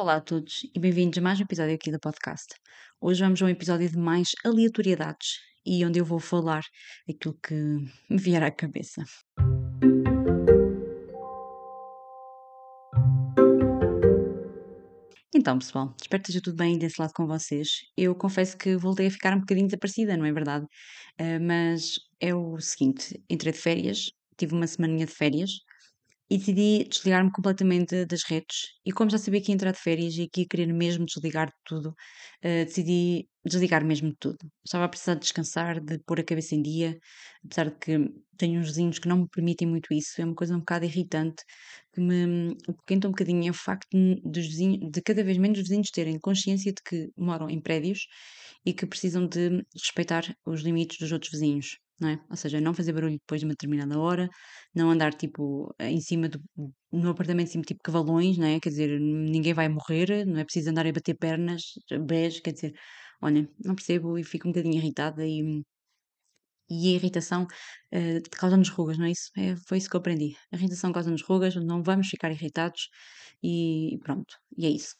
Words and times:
Olá 0.00 0.14
a 0.14 0.20
todos 0.20 0.60
e 0.72 0.78
bem-vindos 0.78 1.18
a 1.18 1.20
mais 1.20 1.40
um 1.40 1.42
episódio 1.42 1.74
aqui 1.74 1.90
do 1.90 1.98
podcast. 1.98 2.54
Hoje 3.00 3.20
vamos 3.20 3.42
a 3.42 3.46
um 3.46 3.48
episódio 3.48 3.90
de 3.90 3.98
mais 3.98 4.30
aleatoriedades 4.44 5.40
e 5.66 5.84
onde 5.84 5.98
eu 5.98 6.04
vou 6.04 6.20
falar 6.20 6.62
aquilo 7.10 7.36
que 7.42 7.52
me 8.08 8.16
vier 8.16 8.40
à 8.44 8.48
cabeça. 8.48 9.02
Então, 15.34 15.58
pessoal, 15.58 15.92
espero 16.00 16.22
que 16.22 16.30
esteja 16.30 16.44
tudo 16.44 16.58
bem 16.58 16.78
desse 16.78 17.00
lado 17.00 17.10
com 17.12 17.26
vocês. 17.26 17.68
Eu 17.96 18.14
confesso 18.14 18.56
que 18.56 18.76
voltei 18.76 19.08
a 19.08 19.10
ficar 19.10 19.34
um 19.34 19.40
bocadinho 19.40 19.66
desaparecida, 19.66 20.16
não 20.16 20.26
é 20.26 20.32
verdade? 20.32 20.64
Ah, 21.18 21.40
mas 21.40 21.96
é 22.20 22.32
o 22.32 22.60
seguinte: 22.60 23.20
entrei 23.28 23.52
de 23.52 23.58
férias, 23.58 24.12
tive 24.36 24.54
uma 24.54 24.68
semaninha 24.68 25.06
de 25.06 25.12
férias 25.12 25.50
e 26.30 26.36
decidi 26.38 26.84
desligar-me 26.88 27.30
completamente 27.32 28.04
das 28.06 28.22
redes. 28.24 28.58
E 28.84 28.92
como 28.92 29.10
já 29.10 29.18
sabia 29.18 29.40
que 29.40 29.50
ia 29.50 29.54
entrar 29.54 29.72
de 29.72 29.78
férias 29.80 30.14
e 30.16 30.28
que 30.28 30.42
ia 30.42 30.46
querer 30.48 30.72
mesmo 30.72 31.06
desligar 31.06 31.46
de 31.48 31.54
tudo, 31.64 31.94
eh, 32.42 32.64
decidi 32.66 33.28
desligar 33.44 33.84
mesmo 33.84 34.10
de 34.10 34.16
tudo. 34.20 34.38
Estava 34.64 34.84
a 34.84 34.88
precisar 34.88 35.14
de 35.14 35.20
descansar, 35.20 35.80
de 35.80 35.98
pôr 36.06 36.20
a 36.20 36.24
cabeça 36.24 36.54
em 36.54 36.62
dia, 36.62 36.98
apesar 37.44 37.70
de 37.70 37.78
que 37.78 37.98
tenho 38.36 38.60
uns 38.60 38.66
vizinhos 38.68 38.98
que 38.98 39.08
não 39.08 39.18
me 39.22 39.28
permitem 39.28 39.66
muito 39.68 39.92
isso. 39.94 40.20
É 40.20 40.24
uma 40.24 40.34
coisa 40.34 40.54
um 40.54 40.60
bocado 40.60 40.84
irritante 40.84 41.42
que 41.94 42.00
me 42.00 42.56
apoquenta 42.68 43.08
um 43.08 43.10
bocadinho. 43.10 43.46
É 43.48 43.50
o 43.50 43.54
facto 43.54 43.88
dos 44.24 44.46
vizinhos, 44.46 44.90
de 44.90 45.02
cada 45.02 45.24
vez 45.24 45.38
menos 45.38 45.58
vizinhos 45.58 45.90
terem 45.90 46.18
consciência 46.20 46.72
de 46.72 46.82
que 46.82 47.08
moram 47.16 47.48
em 47.50 47.60
prédios 47.60 48.06
e 48.64 48.72
que 48.72 48.86
precisam 48.86 49.26
de 49.26 49.64
respeitar 49.74 50.24
os 50.46 50.60
limites 50.62 50.98
dos 50.98 51.12
outros 51.12 51.32
vizinhos 51.32 51.78
não 52.00 52.08
é? 52.10 52.20
Ou 52.30 52.36
seja, 52.36 52.60
não 52.60 52.74
fazer 52.74 52.92
barulho 52.92 53.18
depois 53.18 53.40
de 53.40 53.46
uma 53.46 53.52
determinada 53.52 53.98
hora, 53.98 54.28
não 54.74 54.90
andar 54.90 55.14
tipo 55.14 55.74
em 55.80 56.00
cima 56.00 56.28
do, 56.28 56.40
no 56.92 57.10
apartamento 57.10 57.48
em 57.48 57.52
cima 57.52 57.64
tipo 57.64 57.80
cavalões, 57.82 58.38
não 58.38 58.46
é? 58.46 58.60
Quer 58.60 58.70
dizer, 58.70 59.00
ninguém 59.00 59.54
vai 59.54 59.68
morrer, 59.68 60.24
não 60.26 60.38
é 60.38 60.44
preciso 60.44 60.70
andar 60.70 60.86
a 60.86 60.92
bater 60.92 61.16
pernas, 61.16 61.62
beijo, 62.06 62.42
quer 62.42 62.52
dizer, 62.52 62.72
olha, 63.22 63.48
não 63.64 63.74
percebo 63.74 64.18
e 64.18 64.24
fico 64.24 64.48
um 64.48 64.52
bocadinho 64.52 64.76
irritada 64.76 65.26
e, 65.26 65.62
e 66.70 66.88
a 66.92 66.96
irritação 66.96 67.44
uh, 67.44 68.30
causa-nos 68.32 68.68
rugas, 68.68 68.98
não 68.98 69.06
é 69.06 69.10
isso? 69.12 69.30
É, 69.36 69.56
foi 69.66 69.78
isso 69.78 69.88
que 69.88 69.96
eu 69.96 70.00
aprendi. 70.00 70.36
A 70.52 70.56
irritação 70.56 70.92
causa-nos 70.92 71.22
rugas, 71.22 71.54
não 71.56 71.82
vamos 71.82 72.08
ficar 72.08 72.30
irritados 72.30 72.88
e 73.42 73.98
pronto, 74.02 74.34
e 74.56 74.66
é 74.66 74.70
isso. 74.70 74.94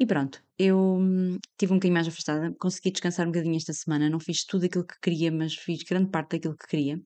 E 0.00 0.06
pronto, 0.06 0.42
eu 0.58 0.78
hum, 0.98 1.36
estive 1.52 1.72
um 1.74 1.76
bocadinho 1.76 1.92
mais 1.92 2.08
afastada, 2.08 2.54
consegui 2.58 2.90
descansar 2.90 3.26
um 3.26 3.30
bocadinho 3.30 3.56
esta 3.56 3.74
semana, 3.74 4.08
não 4.08 4.18
fiz 4.18 4.44
tudo 4.46 4.64
aquilo 4.64 4.86
que 4.86 4.98
queria, 4.98 5.30
mas 5.30 5.54
fiz 5.54 5.82
grande 5.82 6.10
parte 6.10 6.30
daquilo 6.30 6.56
que 6.56 6.66
queria. 6.68 6.98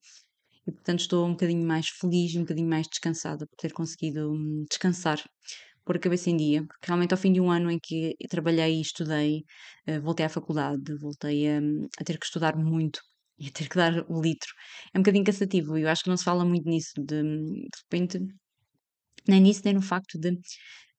E 0.67 0.73
portanto 0.73 1.01
estou 1.01 1.27
um 1.27 1.33
bocadinho 1.33 1.67
mais 1.67 1.89
feliz, 1.89 2.37
um 2.37 2.43
bocadinho 2.43 2.69
mais 2.69 2.87
descansada 2.89 3.47
por 3.49 3.57
ter 3.57 3.73
conseguido 3.73 4.33
hum, 4.33 4.65
descansar, 4.71 5.21
pôr 5.85 5.97
a 5.97 5.99
cabeça 5.99 6.31
em 6.31 6.37
dia, 6.37 6.65
porque 6.65 6.87
realmente 6.87 7.13
ao 7.13 7.19
fim 7.19 7.33
de 7.33 7.41
um 7.41 7.51
ano 7.51 7.69
em 7.69 7.81
que 7.81 8.15
trabalhei 8.31 8.77
e 8.77 8.81
estudei, 8.81 9.45
uh, 9.89 10.01
voltei 10.01 10.27
à 10.27 10.29
faculdade, 10.29 10.97
voltei 10.99 11.49
a, 11.49 11.61
hum, 11.61 11.89
a 11.99 12.05
ter 12.05 12.17
que 12.17 12.27
estudar 12.27 12.57
muito 12.57 13.01
e 13.41 13.51
ter 13.51 13.69
que 13.69 13.77
dar 13.77 14.05
o 14.09 14.21
litro. 14.23 14.53
É 14.95 14.99
um 14.99 15.03
bocadinho 15.03 15.25
cansativo 15.25 15.77
e 15.77 15.83
eu 15.83 15.89
acho 15.89 16.05
que 16.05 16.11
não 16.11 16.17
se 16.17 16.25
fala 16.25 16.45
muito 16.45 16.69
nisso, 16.69 16.93
de, 16.99 17.23
de 17.23 17.69
repente, 17.83 18.21
nem 19.27 19.41
nisso, 19.41 19.63
nem 19.65 19.75
no 19.75 19.83
facto 19.83 20.19
de 20.19 20.39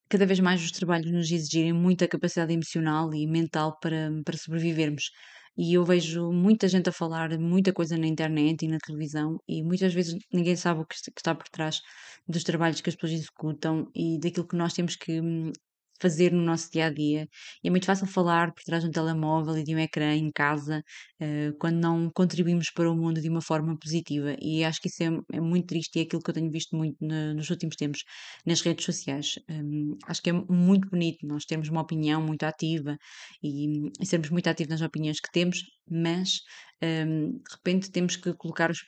cada 0.10 0.26
vez 0.26 0.40
mais 0.40 0.64
os 0.64 0.72
trabalhos 0.72 1.12
nos 1.12 1.32
exigirem 1.32 1.74
muita 1.74 2.08
capacidade 2.08 2.54
emocional 2.54 3.14
e 3.14 3.28
mental 3.28 3.78
para, 3.80 4.12
para 4.24 4.38
sobrevivermos. 4.38 5.12
E 5.58 5.74
eu 5.74 5.86
vejo 5.86 6.32
muita 6.34 6.68
gente 6.68 6.90
a 6.90 6.92
falar 6.92 7.38
muita 7.40 7.72
coisa 7.72 7.98
na 7.98 8.08
internet 8.08 8.64
e 8.66 8.68
na 8.68 8.78
televisão, 8.78 9.38
e 9.48 9.64
muitas 9.64 9.94
vezes 9.94 10.16
ninguém 10.34 10.56
sabe 10.56 10.82
o 10.82 10.86
que 10.86 10.96
está 10.96 11.34
por 11.34 11.48
trás 11.50 11.82
dos 12.28 12.44
trabalhos 12.44 12.82
que 12.82 12.90
as 12.90 12.96
pessoas 12.96 13.14
executam 13.14 13.90
e 13.96 14.20
daquilo 14.20 14.48
que 14.48 14.56
nós 14.58 14.74
temos 14.74 14.96
que 14.98 15.22
hum, 15.22 15.52
fazer 16.00 16.32
no 16.32 16.42
nosso 16.42 16.72
dia 16.72 16.86
a 16.88 16.90
dia. 16.90 17.28
E 17.64 17.68
é 17.68 17.72
muito 17.72 17.86
fácil 17.86 18.08
falar 18.08 18.54
por 18.54 18.64
trás 18.64 18.84
de 18.84 18.90
um 18.90 18.92
telemóvel 18.92 19.58
e 19.58 19.64
de 19.64 19.76
um 19.76 19.80
ecrã 19.80 20.16
em 20.16 20.32
casa, 20.32 20.84
uh, 21.22 21.58
quando 21.60 21.78
não 21.78 22.10
contribuímos 22.14 22.70
para 22.72 22.90
o 22.92 22.96
mundo 22.96 23.22
de 23.22 23.30
uma 23.30 23.42
forma 23.42 23.78
positiva. 23.78 24.36
E 24.42 24.64
acho 24.64 24.82
que 24.82 24.88
isso 24.88 25.04
é, 25.04 25.08
é 25.34 25.42
muito 25.42 25.68
triste 25.68 25.96
e 25.98 26.00
é 26.00 26.04
aquilo 26.04 26.22
que 26.22 26.30
eu 26.30 26.34
tenho 26.34 26.52
visto 26.52 26.76
muito 26.76 26.98
na, 27.02 27.34
nos 27.34 27.50
últimos 27.50 27.76
tempos 27.76 28.04
nas 28.46 28.62
redes 28.62 28.86
sociais. 28.86 29.36
Um, 29.50 29.98
acho 30.08 30.22
que 30.22 30.30
é 30.30 30.34
muito 30.34 30.90
bonito 30.90 31.26
nós 31.26 31.46
termos 31.46 31.70
uma 31.70 31.82
opinião 31.82 32.22
muito 32.22 32.44
ativa 32.44 32.98
e, 33.44 33.90
e 34.00 34.06
sermos 34.06 34.30
muito 34.30 34.48
ativos 34.48 34.72
nas 34.72 34.82
opiniões 34.82 35.20
que 35.20 35.32
temos, 35.32 35.60
mas 35.90 36.42
um, 36.82 37.32
de 37.32 37.52
repente 37.52 37.92
temos 37.92 38.16
que 38.16 38.34
colocar 38.34 38.72
os, 38.72 38.80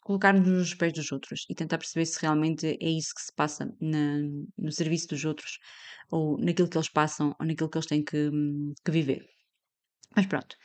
colocar-nos 0.00 0.46
nos 0.46 0.74
pés 0.74 0.92
dos 0.92 1.12
outros 1.12 1.46
e 1.48 1.54
tentar 1.54 1.78
perceber 1.78 2.06
se 2.06 2.20
realmente 2.20 2.66
é 2.66 2.88
isso 2.88 3.14
que 3.14 3.22
se 3.22 3.32
passa 3.34 3.72
na, 3.80 4.18
no 4.58 4.72
serviço 4.72 5.08
dos 5.08 5.24
outros 5.24 5.58
ou 6.10 6.38
naquilo 6.38 6.68
que 6.68 6.76
eles 6.76 6.88
passam 6.88 7.34
ou 7.38 7.46
naquilo 7.46 7.68
que 7.68 7.78
eles 7.78 7.86
têm 7.86 8.04
que, 8.04 8.30
que 8.84 8.90
viver. 8.90 9.26
Mas 10.14 10.26
pronto, 10.26 10.56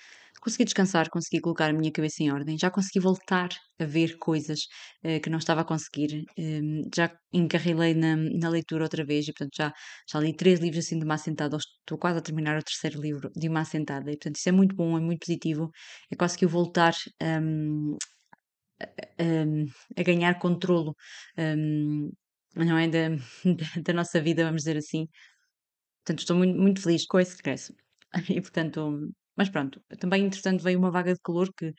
consegui 0.42 0.66
descansar, 0.66 1.10
consegui 1.10 1.40
colocar 1.40 1.70
a 1.70 1.74
minha 1.74 1.92
cabeça 1.92 2.24
em 2.24 2.32
ordem, 2.32 2.58
já 2.58 2.70
consegui 2.72 3.00
voltar 3.00 3.50
a 3.80 3.86
ver 3.86 4.18
coisas 4.18 4.62
uh, 5.06 5.22
que 5.22 5.30
não 5.30 5.38
estava 5.38 5.62
a 5.62 5.64
conseguir, 5.64 6.26
um, 6.38 6.82
já 6.94 7.14
encarrilei 7.32 7.94
na, 7.94 8.16
na, 8.16 8.50
leitura 8.50 8.84
outra 8.84 9.06
vez 9.06 9.28
e, 9.28 9.34
portanto, 9.34 9.56
já, 9.56 9.74
já 10.12 10.20
li 10.20 10.36
três 10.36 10.60
livros 10.60 10.86
assim 10.86 10.98
de 10.98 11.06
uma 11.06 11.14
assentada, 11.16 11.58
estou 11.58 11.98
quase 11.98 12.20
a 12.20 12.22
terminar 12.22 12.58
o 12.58 12.64
terceiro 12.64 13.00
livro 13.00 13.30
de 13.36 13.48
uma 13.48 13.62
assentada 13.62 14.12
e, 14.12 14.16
portanto, 14.18 14.36
isso 14.38 14.50
é 14.50 14.52
muito 14.52 14.76
bom, 14.76 14.98
é 14.98 15.02
muito 15.02 15.20
positivo, 15.26 15.70
é 16.12 16.16
quase 16.16 16.38
que 16.38 16.46
eu 16.46 16.50
voltar 16.50 16.94
um, 17.22 17.96
a, 18.82 18.86
a, 18.86 20.02
a, 20.02 20.04
ganhar 20.04 20.40
controlo 20.40 20.96
um, 21.38 22.10
não 22.56 22.78
é, 22.78 22.88
da, 22.88 23.10
da, 23.84 23.94
nossa 23.94 24.22
vida, 24.22 24.44
vamos 24.44 24.64
dizer 24.64 24.78
assim. 24.78 25.08
Portanto, 26.04 26.20
estou 26.20 26.36
muito, 26.38 26.60
muito 26.60 26.82
feliz 26.82 27.06
com 27.06 27.20
esse 27.20 27.36
regresso. 27.38 27.74
E, 28.30 28.42
portanto, 28.42 29.12
mas 29.42 29.50
pronto, 29.50 29.82
também, 30.00 30.24
entretanto, 30.26 30.64
veio 30.64 30.78
uma 30.78 30.92
vaga 30.92 31.16
de 31.16 31.20
calor 31.22 31.52
que 31.58 31.74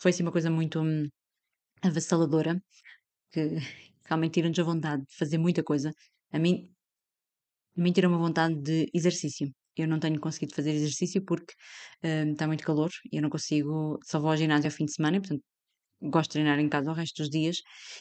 foi 0.00 0.10
assim 0.10 0.22
uma 0.22 0.32
coisa 0.32 0.50
muito 0.50 0.80
hum, 0.80 1.06
avassaladora, 1.82 2.62
que 3.32 3.42
realmente 4.06 4.34
tira-nos 4.34 4.58
a 4.58 4.64
vontade 4.64 5.02
de 5.04 5.16
fazer 5.16 5.38
muita 5.38 5.62
coisa. 5.62 5.92
A 6.32 6.38
mim, 6.38 6.70
a 7.76 7.80
mim 7.82 7.92
tira 7.92 8.08
uma 8.08 8.18
vontade 8.18 8.54
de 8.62 8.88
exercício. 8.94 9.48
Eu 9.76 9.86
não 9.86 10.00
tenho 10.00 10.18
conseguido 10.18 10.54
fazer 10.54 10.70
exercício 10.72 11.22
porque 11.24 11.52
hum, 12.04 12.32
está 12.32 12.46
muito 12.46 12.64
calor 12.64 12.90
e 13.12 13.18
eu 13.18 13.22
não 13.22 13.30
consigo, 13.30 13.98
só 14.04 14.18
vou 14.18 14.30
ao 14.30 14.36
ginásio 14.38 14.68
ao 14.70 14.72
fim 14.76 14.86
de 14.86 14.94
semana, 14.94 15.20
portanto 15.20 15.42
gosto 16.02 16.30
de 16.30 16.34
treinar 16.34 16.58
em 16.60 16.68
casa 16.68 16.90
o 16.90 16.94
resto 16.94 17.22
dos 17.22 17.30
dias 17.30 17.58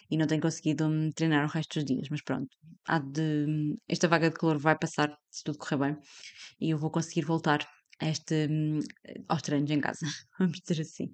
e 0.10 0.18
não 0.18 0.28
tenho 0.28 0.42
conseguido 0.42 0.88
hum, 0.88 1.10
treinar 1.16 1.46
o 1.46 1.50
resto 1.50 1.76
dos 1.80 1.86
dias, 1.86 2.08
mas 2.10 2.22
pronto, 2.24 2.50
de, 3.12 3.76
esta 3.90 4.08
vaga 4.08 4.30
de 4.30 4.38
calor 4.38 4.58
vai 4.60 4.78
passar 4.78 5.10
se 5.32 5.44
tudo 5.44 5.58
correr 5.58 5.78
bem 5.78 5.98
e 6.62 6.72
eu 6.72 6.78
vou 6.78 6.92
conseguir 6.92 7.26
voltar 7.26 7.62
a 7.62 7.68
este, 8.02 8.48
hum, 8.50 8.80
aos 9.28 9.42
treinos 9.42 9.70
em 9.72 9.80
casa, 9.80 10.06
vamos 10.40 10.60
dizer 10.60 10.82
assim. 10.82 11.06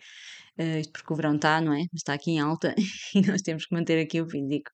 Uh, 0.60 0.80
isto 0.80 0.94
porque 0.94 1.14
o 1.14 1.16
verão 1.16 1.36
está, 1.36 1.62
não 1.62 1.74
é? 1.74 1.86
Está 1.94 2.14
aqui 2.14 2.32
em 2.32 2.40
alta 2.40 2.76
e 3.16 3.22
nós 3.22 3.42
temos 3.42 3.66
que 3.66 3.74
manter 3.74 4.02
aqui 4.02 4.22
o 4.22 4.30
físico. 4.30 4.72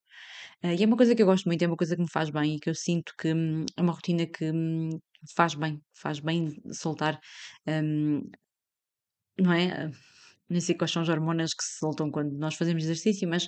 Uh, 0.64 0.74
e 0.78 0.84
é 0.84 0.86
uma 0.86 0.98
coisa 0.98 1.16
que 1.16 1.22
eu 1.22 1.26
gosto 1.26 1.46
muito, 1.46 1.62
é 1.64 1.68
uma 1.68 1.78
coisa 1.78 1.96
que 1.96 2.02
me 2.02 2.10
faz 2.12 2.30
bem 2.30 2.56
e 2.56 2.60
que 2.60 2.70
eu 2.70 2.76
sinto 2.76 3.14
que 3.18 3.34
hum, 3.34 3.66
é 3.78 3.82
uma 3.82 3.94
rotina 3.94 4.26
que 4.28 4.52
hum, 4.52 4.90
faz 5.36 5.56
bem, 5.56 5.82
faz 5.94 6.20
bem 6.20 6.50
soltar, 6.72 7.20
hum, 7.68 8.22
não 9.38 9.54
é? 9.54 9.92
nem 10.50 10.62
sei 10.62 10.76
quais 10.76 10.92
são 10.92 11.02
as 11.04 11.10
hormonas 11.10 11.54
que 11.54 11.64
se 11.64 11.78
soltam 11.78 12.12
quando 12.12 12.34
nós 12.38 12.56
fazemos 12.56 12.84
exercício, 12.84 13.28
mas 13.30 13.48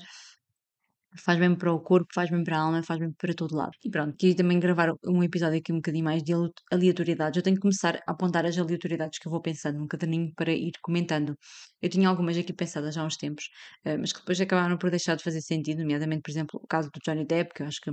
faz 1.16 1.38
bem 1.40 1.56
para 1.56 1.72
o 1.74 1.80
corpo, 1.80 2.08
faz 2.14 2.30
bem 2.30 2.44
para 2.44 2.58
a 2.58 2.62
alma, 2.62 2.84
faz 2.84 3.00
bem 3.00 3.12
para 3.14 3.34
todo 3.34 3.56
lado. 3.56 3.72
E 3.84 3.90
pronto, 3.90 4.16
queria 4.18 4.36
também 4.36 4.60
gravar 4.60 4.94
um 5.06 5.24
episódio 5.24 5.60
aqui 5.60 5.72
um 5.72 5.78
bocadinho 5.78 6.06
mais 6.06 6.24
de 6.24 6.34
aleatoriedades. 6.72 7.38
Eu 7.38 7.44
tenho 7.44 7.56
que 7.58 7.62
começar 7.62 7.98
a 8.08 8.12
apontar 8.12 8.46
as 8.46 8.58
aleatoriedades 8.58 9.20
que 9.20 9.28
eu 9.28 9.32
vou 9.32 9.42
pensando 9.42 9.78
num 9.80 9.88
caderninho 9.88 10.34
para 10.36 10.52
ir 10.54 10.72
comentando. 10.82 11.36
Eu 11.82 11.90
tinha 11.90 12.08
algumas 12.10 12.38
aqui 12.38 12.54
pensadas 12.54 12.98
há 12.98 13.04
uns 13.04 13.18
tempos, 13.18 13.46
eh, 13.86 13.98
mas 13.98 14.14
que 14.14 14.20
depois 14.20 14.40
acabaram 14.42 14.78
por 14.78 14.90
deixar 14.90 15.16
de 15.16 15.24
fazer 15.24 15.42
sentido, 15.42 15.80
nomeadamente, 15.80 16.22
por 16.24 16.32
exemplo, 16.32 16.60
o 16.64 16.68
caso 16.68 16.90
do 16.92 17.00
Johnny 17.06 17.26
Depp, 17.26 17.54
que 17.54 17.64
eu 17.64 17.68
acho 17.68 17.82
que 17.82 17.92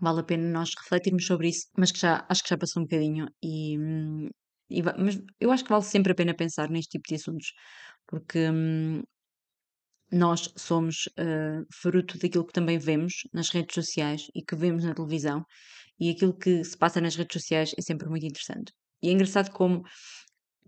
vale 0.00 0.20
a 0.20 0.24
pena 0.24 0.48
nós 0.50 0.70
refletirmos 0.82 1.26
sobre 1.26 1.48
isso, 1.48 1.66
mas 1.76 1.90
que 1.92 2.00
já 2.00 2.24
acho 2.28 2.42
que 2.42 2.50
já 2.50 2.58
passou 2.58 2.82
um 2.82 2.86
bocadinho 2.86 3.26
e, 3.42 3.78
hum, 3.78 4.28
e 4.70 4.82
mas 4.82 5.20
eu 5.40 5.50
acho 5.52 5.64
que 5.64 5.70
vale 5.70 5.84
sempre 5.84 6.12
a 6.12 6.14
pena 6.14 6.34
pensar 6.34 6.68
neste 6.70 6.90
tipo 6.98 7.08
de 7.08 7.14
assuntos, 7.16 7.52
porque 8.06 8.50
hum, 8.50 9.02
nós 10.14 10.52
somos 10.56 11.06
uh, 11.18 11.66
fruto 11.72 12.18
daquilo 12.18 12.46
que 12.46 12.52
também 12.52 12.78
vemos 12.78 13.14
nas 13.32 13.50
redes 13.50 13.74
sociais 13.74 14.26
e 14.34 14.42
que 14.42 14.56
vemos 14.56 14.84
na 14.84 14.94
televisão, 14.94 15.44
e 15.98 16.10
aquilo 16.10 16.36
que 16.36 16.64
se 16.64 16.76
passa 16.76 17.00
nas 17.00 17.16
redes 17.16 17.40
sociais 17.40 17.72
é 17.78 17.82
sempre 17.82 18.08
muito 18.08 18.26
interessante. 18.26 18.72
E 19.02 19.08
é 19.08 19.12
engraçado 19.12 19.50
como 19.50 19.82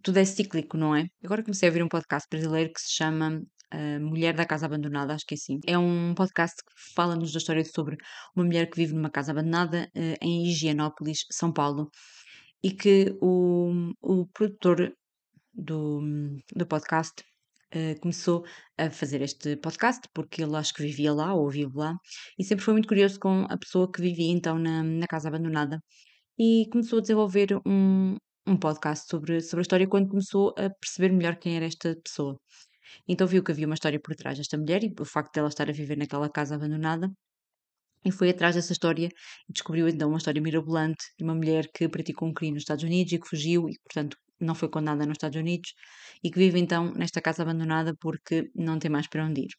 tudo 0.03 0.19
é 0.19 0.25
cíclico, 0.25 0.77
não 0.77 0.95
é? 0.95 1.07
Agora 1.25 1.43
comecei 1.43 1.69
a 1.69 1.71
ouvir 1.71 1.83
um 1.83 1.89
podcast 1.89 2.29
brasileiro 2.31 2.73
que 2.73 2.81
se 2.81 2.95
chama 2.95 3.43
uh, 3.75 4.01
Mulher 4.01 4.35
da 4.35 4.45
Casa 4.45 4.67
Abandonada, 4.67 5.15
acho 5.15 5.25
que 5.27 5.35
é 5.35 5.37
assim. 5.37 5.59
É 5.67 5.79
um 5.79 6.15
podcast 6.15 6.57
que 6.57 6.95
fala-nos 6.95 7.33
da 7.33 7.39
história 7.39 7.65
sobre 7.65 7.97
uma 8.35 8.45
mulher 8.45 8.71
que 8.71 8.77
vive 8.77 8.95
numa 8.95 9.11
casa 9.11 9.33
abandonada 9.33 9.91
uh, 9.97 10.17
em 10.21 10.47
Higienópolis, 10.47 11.25
São 11.31 11.53
Paulo, 11.53 11.91
e 12.63 12.71
que 12.71 13.17
o, 13.21 13.93
o 14.01 14.27
produtor 14.29 14.93
do, 15.53 16.01
do 16.55 16.67
podcast 16.67 17.25
uh, 17.77 18.01
começou 18.01 18.45
a 18.79 18.91
fazer 18.91 19.23
este 19.23 19.57
podcast 19.57 20.09
porque 20.15 20.43
ele 20.43 20.57
acho 20.57 20.75
que 20.75 20.83
vivia 20.83 21.13
lá 21.13 21.35
ou 21.35 21.49
vive 21.51 21.73
lá 21.75 21.95
e 22.39 22.45
sempre 22.45 22.65
foi 22.65 22.75
muito 22.75 22.89
curioso 22.89 23.19
com 23.21 23.47
a 23.49 23.57
pessoa 23.59 23.91
que 23.91 24.01
vivia 24.01 24.33
então 24.33 24.59
na, 24.59 24.83
na 24.83 25.07
casa 25.07 25.29
abandonada 25.29 25.81
e 26.39 26.67
começou 26.71 26.99
a 26.99 27.03
desenvolver 27.03 27.49
um, 27.67 28.17
um 28.47 28.57
podcast 28.57 29.09
sobre, 29.09 29.41
sobre 29.41 29.61
a 29.61 29.63
história 29.63 29.89
quando 29.89 30.09
começou 30.09 30.55
a 30.59 30.71
perceber 30.71 31.13
melhor 31.13 31.37
quem 31.37 31.57
era 31.57 31.67
esta 31.67 31.97
pessoa. 32.05 32.39
Então 33.09 33.27
viu 33.27 33.43
que 33.43 33.53
havia 33.53 33.67
uma 33.67 33.75
história 33.75 34.01
por 34.01 34.15
trás 34.15 34.39
desta 34.39 34.57
mulher 34.59 34.85
e 34.85 34.95
o 34.99 35.05
facto 35.05 35.35
dela 35.35 35.49
estar 35.49 35.69
a 35.69 35.73
viver 35.73 35.97
naquela 35.97 36.29
casa 36.31 36.55
abandonada 36.55 37.11
e 38.05 38.13
foi 38.13 38.31
atrás 38.31 38.55
dessa 38.55 38.73
história 38.73 39.09
e 39.49 39.53
descobriu 39.53 39.89
então 39.89 40.09
uma 40.09 40.19
história 40.19 40.41
mirabolante 40.41 41.05
de 41.19 41.25
uma 41.25 41.35
mulher 41.35 41.69
que 41.75 41.89
praticou 41.89 42.29
um 42.29 42.33
crime 42.33 42.55
nos 42.55 42.63
Estados 42.63 42.85
Unidos 42.85 43.13
e 43.13 43.19
que 43.19 43.29
fugiu 43.29 43.69
e, 43.69 43.79
portanto, 43.81 44.17
não 44.41 44.55
foi 44.55 44.69
condenada 44.69 45.05
nos 45.07 45.15
Estados 45.15 45.39
Unidos 45.39 45.73
e 46.23 46.31
que 46.31 46.39
vive 46.39 46.59
então 46.59 46.93
nesta 46.95 47.21
casa 47.21 47.43
abandonada 47.43 47.95
porque 48.01 48.51
não 48.55 48.79
tem 48.79 48.91
mais 48.91 49.07
para 49.07 49.25
onde 49.25 49.43
ir. 49.43 49.51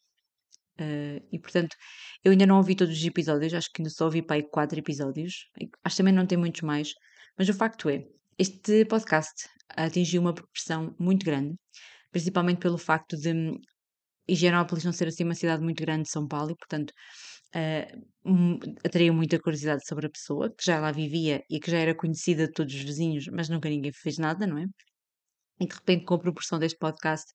Uh, 0.80 1.26
e 1.32 1.38
portanto, 1.40 1.76
eu 2.22 2.30
ainda 2.30 2.46
não 2.46 2.58
ouvi 2.58 2.76
todos 2.76 2.96
os 2.96 3.04
episódios, 3.04 3.52
acho 3.52 3.68
que 3.72 3.82
ainda 3.82 3.90
só 3.90 4.04
ouvi 4.04 4.22
para 4.22 4.36
aí 4.36 4.42
quatro 4.48 4.78
episódios, 4.78 5.48
acho 5.84 5.96
que 5.96 6.02
também 6.02 6.14
não 6.14 6.24
tem 6.24 6.38
muitos 6.38 6.62
mais, 6.62 6.92
mas 7.36 7.48
o 7.48 7.54
facto 7.54 7.88
é, 7.88 8.04
este 8.38 8.84
podcast 8.84 9.48
atingiu 9.70 10.20
uma 10.20 10.32
proporção 10.32 10.94
muito 10.98 11.24
grande, 11.26 11.56
principalmente 12.12 12.58
pelo 12.58 12.78
facto 12.78 13.16
de 13.16 13.58
Higienópolis 14.28 14.84
não 14.84 14.92
ser 14.92 15.08
assim 15.08 15.24
uma 15.24 15.34
cidade 15.34 15.62
muito 15.62 15.80
grande 15.82 16.04
de 16.04 16.10
São 16.10 16.28
Paulo 16.28 16.52
e, 16.52 16.56
portanto, 16.56 16.92
uh, 17.54 18.78
atraiu 18.84 19.14
muita 19.14 19.38
curiosidade 19.40 19.86
sobre 19.86 20.06
a 20.06 20.10
pessoa, 20.10 20.50
que 20.50 20.64
já 20.64 20.80
lá 20.80 20.92
vivia 20.92 21.42
e 21.50 21.58
que 21.60 21.70
já 21.70 21.78
era 21.78 21.94
conhecida 21.94 22.46
de 22.46 22.52
todos 22.52 22.74
os 22.74 22.82
vizinhos, 22.82 23.26
mas 23.32 23.48
nunca 23.48 23.68
ninguém 23.68 23.92
fez 23.92 24.18
nada, 24.18 24.46
não 24.46 24.58
é? 24.58 24.66
E 25.60 25.66
de 25.66 25.74
repente, 25.74 26.04
com 26.04 26.14
a 26.14 26.18
proporção 26.18 26.58
deste 26.58 26.78
podcast, 26.78 27.32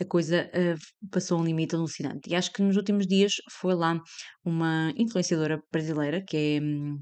a 0.00 0.04
coisa 0.04 0.50
uh, 0.50 1.08
passou 1.10 1.40
um 1.40 1.44
limite 1.44 1.74
alucinante. 1.74 2.28
E 2.28 2.34
acho 2.34 2.52
que 2.52 2.62
nos 2.62 2.76
últimos 2.76 3.06
dias 3.06 3.34
foi 3.50 3.74
lá 3.74 3.98
uma 4.44 4.92
influenciadora 4.96 5.62
brasileira, 5.72 6.22
que 6.22 6.36
é, 6.36 6.60
hum, 6.62 7.00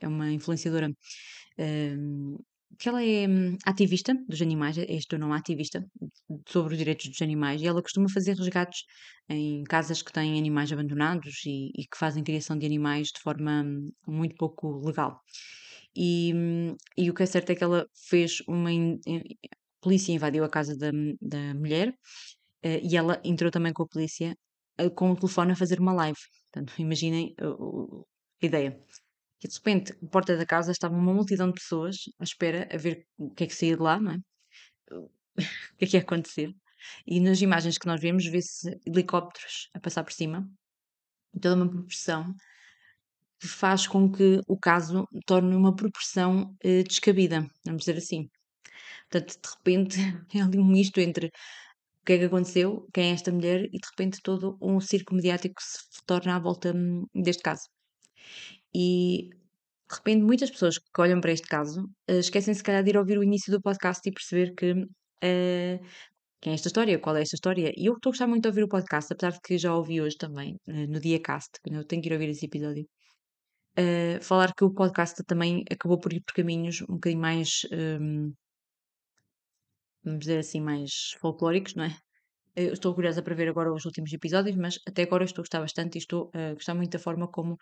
é 0.00 0.08
uma 0.08 0.30
influenciadora 0.32 0.88
uh, 0.88 2.44
que 2.78 2.88
ela 2.88 3.02
é 3.02 3.26
hum, 3.28 3.56
ativista 3.64 4.14
dos 4.28 4.42
animais, 4.42 4.76
é 4.78 4.84
este 4.88 5.14
o 5.14 5.18
nome 5.18 5.34
ativista, 5.34 5.84
sobre 6.48 6.74
os 6.74 6.78
direitos 6.78 7.08
dos 7.08 7.22
animais, 7.22 7.62
e 7.62 7.66
ela 7.66 7.82
costuma 7.82 8.08
fazer 8.08 8.36
resgates 8.36 8.84
em 9.28 9.64
casas 9.64 10.02
que 10.02 10.12
têm 10.12 10.38
animais 10.38 10.72
abandonados 10.72 11.42
e, 11.46 11.70
e 11.74 11.86
que 11.86 11.96
fazem 11.96 12.22
criação 12.24 12.58
de 12.58 12.66
animais 12.66 13.08
de 13.08 13.20
forma 13.20 13.62
hum, 13.62 13.90
muito 14.06 14.36
pouco 14.36 14.80
legal. 14.84 15.20
E, 15.94 16.32
hum, 16.34 16.76
e 16.96 17.10
o 17.10 17.14
que 17.14 17.22
é 17.22 17.26
certo 17.26 17.50
é 17.50 17.54
que 17.54 17.64
ela 17.64 17.86
fez 18.08 18.42
uma. 18.46 18.70
In, 18.72 18.98
a 19.06 19.56
polícia 19.80 20.12
invadiu 20.12 20.44
a 20.44 20.48
casa 20.48 20.76
da, 20.76 20.90
da 21.20 21.54
mulher 21.54 21.90
uh, 21.90 22.80
e 22.82 22.96
ela 22.96 23.20
entrou 23.24 23.50
também 23.50 23.72
com 23.72 23.84
a 23.84 23.88
polícia 23.88 24.36
uh, 24.80 24.90
com 24.90 25.12
o 25.12 25.16
telefone 25.16 25.52
a 25.52 25.56
fazer 25.56 25.80
uma 25.80 25.92
live. 25.92 26.18
Portanto, 26.52 26.74
imaginem 26.78 27.34
a 27.40 28.46
ideia. 28.46 28.78
E 29.42 29.48
de 29.48 29.54
repente, 29.54 29.92
à 29.92 30.06
porta 30.08 30.36
da 30.36 30.46
casa 30.46 30.72
estava 30.72 30.94
uma 30.94 31.12
multidão 31.12 31.48
de 31.48 31.54
pessoas 31.54 31.96
à 32.18 32.24
espera 32.24 32.68
a 32.72 32.76
ver 32.76 33.06
o 33.18 33.30
que 33.30 33.44
é 33.44 33.46
que 33.46 33.54
saía 33.54 33.76
de 33.76 33.82
lá, 33.82 34.00
não 34.00 34.12
é? 34.12 34.18
O 35.38 35.76
que 35.78 35.84
é 35.84 35.88
que 35.88 35.96
ia 35.96 36.02
acontecer. 36.02 36.50
E 37.06 37.20
nas 37.20 37.42
imagens 37.42 37.76
que 37.78 37.86
nós 37.86 38.00
vemos, 38.00 38.26
vê-se 38.26 38.80
helicópteros 38.86 39.68
a 39.74 39.80
passar 39.80 40.02
por 40.04 40.12
cima, 40.12 40.48
toda 41.40 41.56
uma 41.56 41.68
proporção 41.68 42.34
que 43.40 43.46
faz 43.46 43.86
com 43.86 44.10
que 44.10 44.40
o 44.46 44.58
caso 44.58 45.06
torne 45.26 45.54
uma 45.54 45.74
proporção 45.74 46.56
eh, 46.62 46.82
descabida, 46.82 47.46
vamos 47.64 47.80
dizer 47.84 47.98
assim. 47.98 48.28
Portanto, 49.10 49.38
de 49.42 49.48
repente, 49.56 49.96
é 50.34 50.40
ali 50.40 50.58
um 50.58 50.64
misto 50.64 51.00
entre 51.00 51.26
o 51.26 52.04
que 52.06 52.12
é 52.14 52.18
que 52.18 52.24
aconteceu, 52.24 52.88
quem 52.92 53.10
é 53.10 53.14
esta 53.14 53.32
mulher, 53.32 53.64
e 53.64 53.78
de 53.78 53.88
repente 53.90 54.20
todo 54.22 54.56
um 54.60 54.80
circo 54.80 55.14
mediático 55.14 55.60
se 55.60 56.04
torna 56.06 56.36
à 56.36 56.38
volta 56.38 56.72
hum, 56.74 57.04
deste 57.14 57.42
caso. 57.42 57.64
E 58.78 59.30
de 59.88 59.96
repente, 59.96 60.22
muitas 60.22 60.50
pessoas 60.50 60.78
que 60.78 61.00
olham 61.00 61.20
para 61.20 61.32
este 61.32 61.48
caso 61.48 61.84
uh, 62.10 62.18
esquecem 62.18 62.52
se 62.52 62.62
calhar 62.62 62.82
de 62.84 62.90
ir 62.90 62.98
ouvir 62.98 63.18
o 63.18 63.24
início 63.24 63.50
do 63.52 63.62
podcast 63.62 64.06
e 64.06 64.12
perceber 64.12 64.54
que 64.54 64.72
uh, 64.72 65.86
quem 66.40 66.52
é 66.52 66.54
esta 66.54 66.68
história, 66.68 66.98
qual 66.98 67.16
é 67.16 67.22
esta 67.22 67.36
história. 67.36 67.72
E 67.76 67.86
eu 67.86 67.94
estou 67.94 68.10
a 68.10 68.12
gostar 68.12 68.26
muito 68.26 68.42
de 68.42 68.48
ouvir 68.48 68.64
o 68.64 68.68
podcast, 68.68 69.12
apesar 69.12 69.32
de 69.32 69.40
que 69.40 69.56
já 69.56 69.74
ouvi 69.74 70.00
hoje 70.02 70.16
também, 70.18 70.56
uh, 70.68 70.86
no 70.92 71.00
dia 71.00 71.20
cast, 71.22 71.50
eu 71.64 71.84
tenho 71.86 72.02
que 72.02 72.08
ir 72.08 72.12
ouvir 72.12 72.28
esse 72.28 72.44
episódio. 72.46 72.86
falar 74.22 74.52
que 74.54 74.64
o 74.64 74.72
podcast 74.72 75.22
também 75.24 75.62
acabou 75.70 75.98
por 75.98 76.12
ir 76.12 76.22
por 76.22 76.34
caminhos 76.34 76.82
um 76.82 76.94
bocadinho 76.94 77.20
mais, 77.20 77.62
um, 77.72 78.32
vamos 80.04 80.20
dizer 80.20 80.38
assim, 80.38 80.60
mais 80.60 80.90
folclóricos, 81.20 81.74
não 81.74 81.84
é? 81.84 82.05
Eu 82.56 82.72
estou 82.72 82.94
curiosa 82.94 83.22
para 83.22 83.34
ver 83.34 83.48
agora 83.48 83.70
os 83.70 83.84
últimos 83.84 84.10
episódios, 84.12 84.56
mas 84.56 84.78
até 84.88 85.02
agora 85.02 85.24
estou 85.24 85.42
a 85.42 85.44
gostar 85.44 85.60
bastante 85.60 85.96
e 85.96 85.98
estou 85.98 86.30
a 86.32 86.54
gostar 86.54 86.74
muito 86.74 86.90
da 86.90 86.98
forma 86.98 87.28
como 87.28 87.58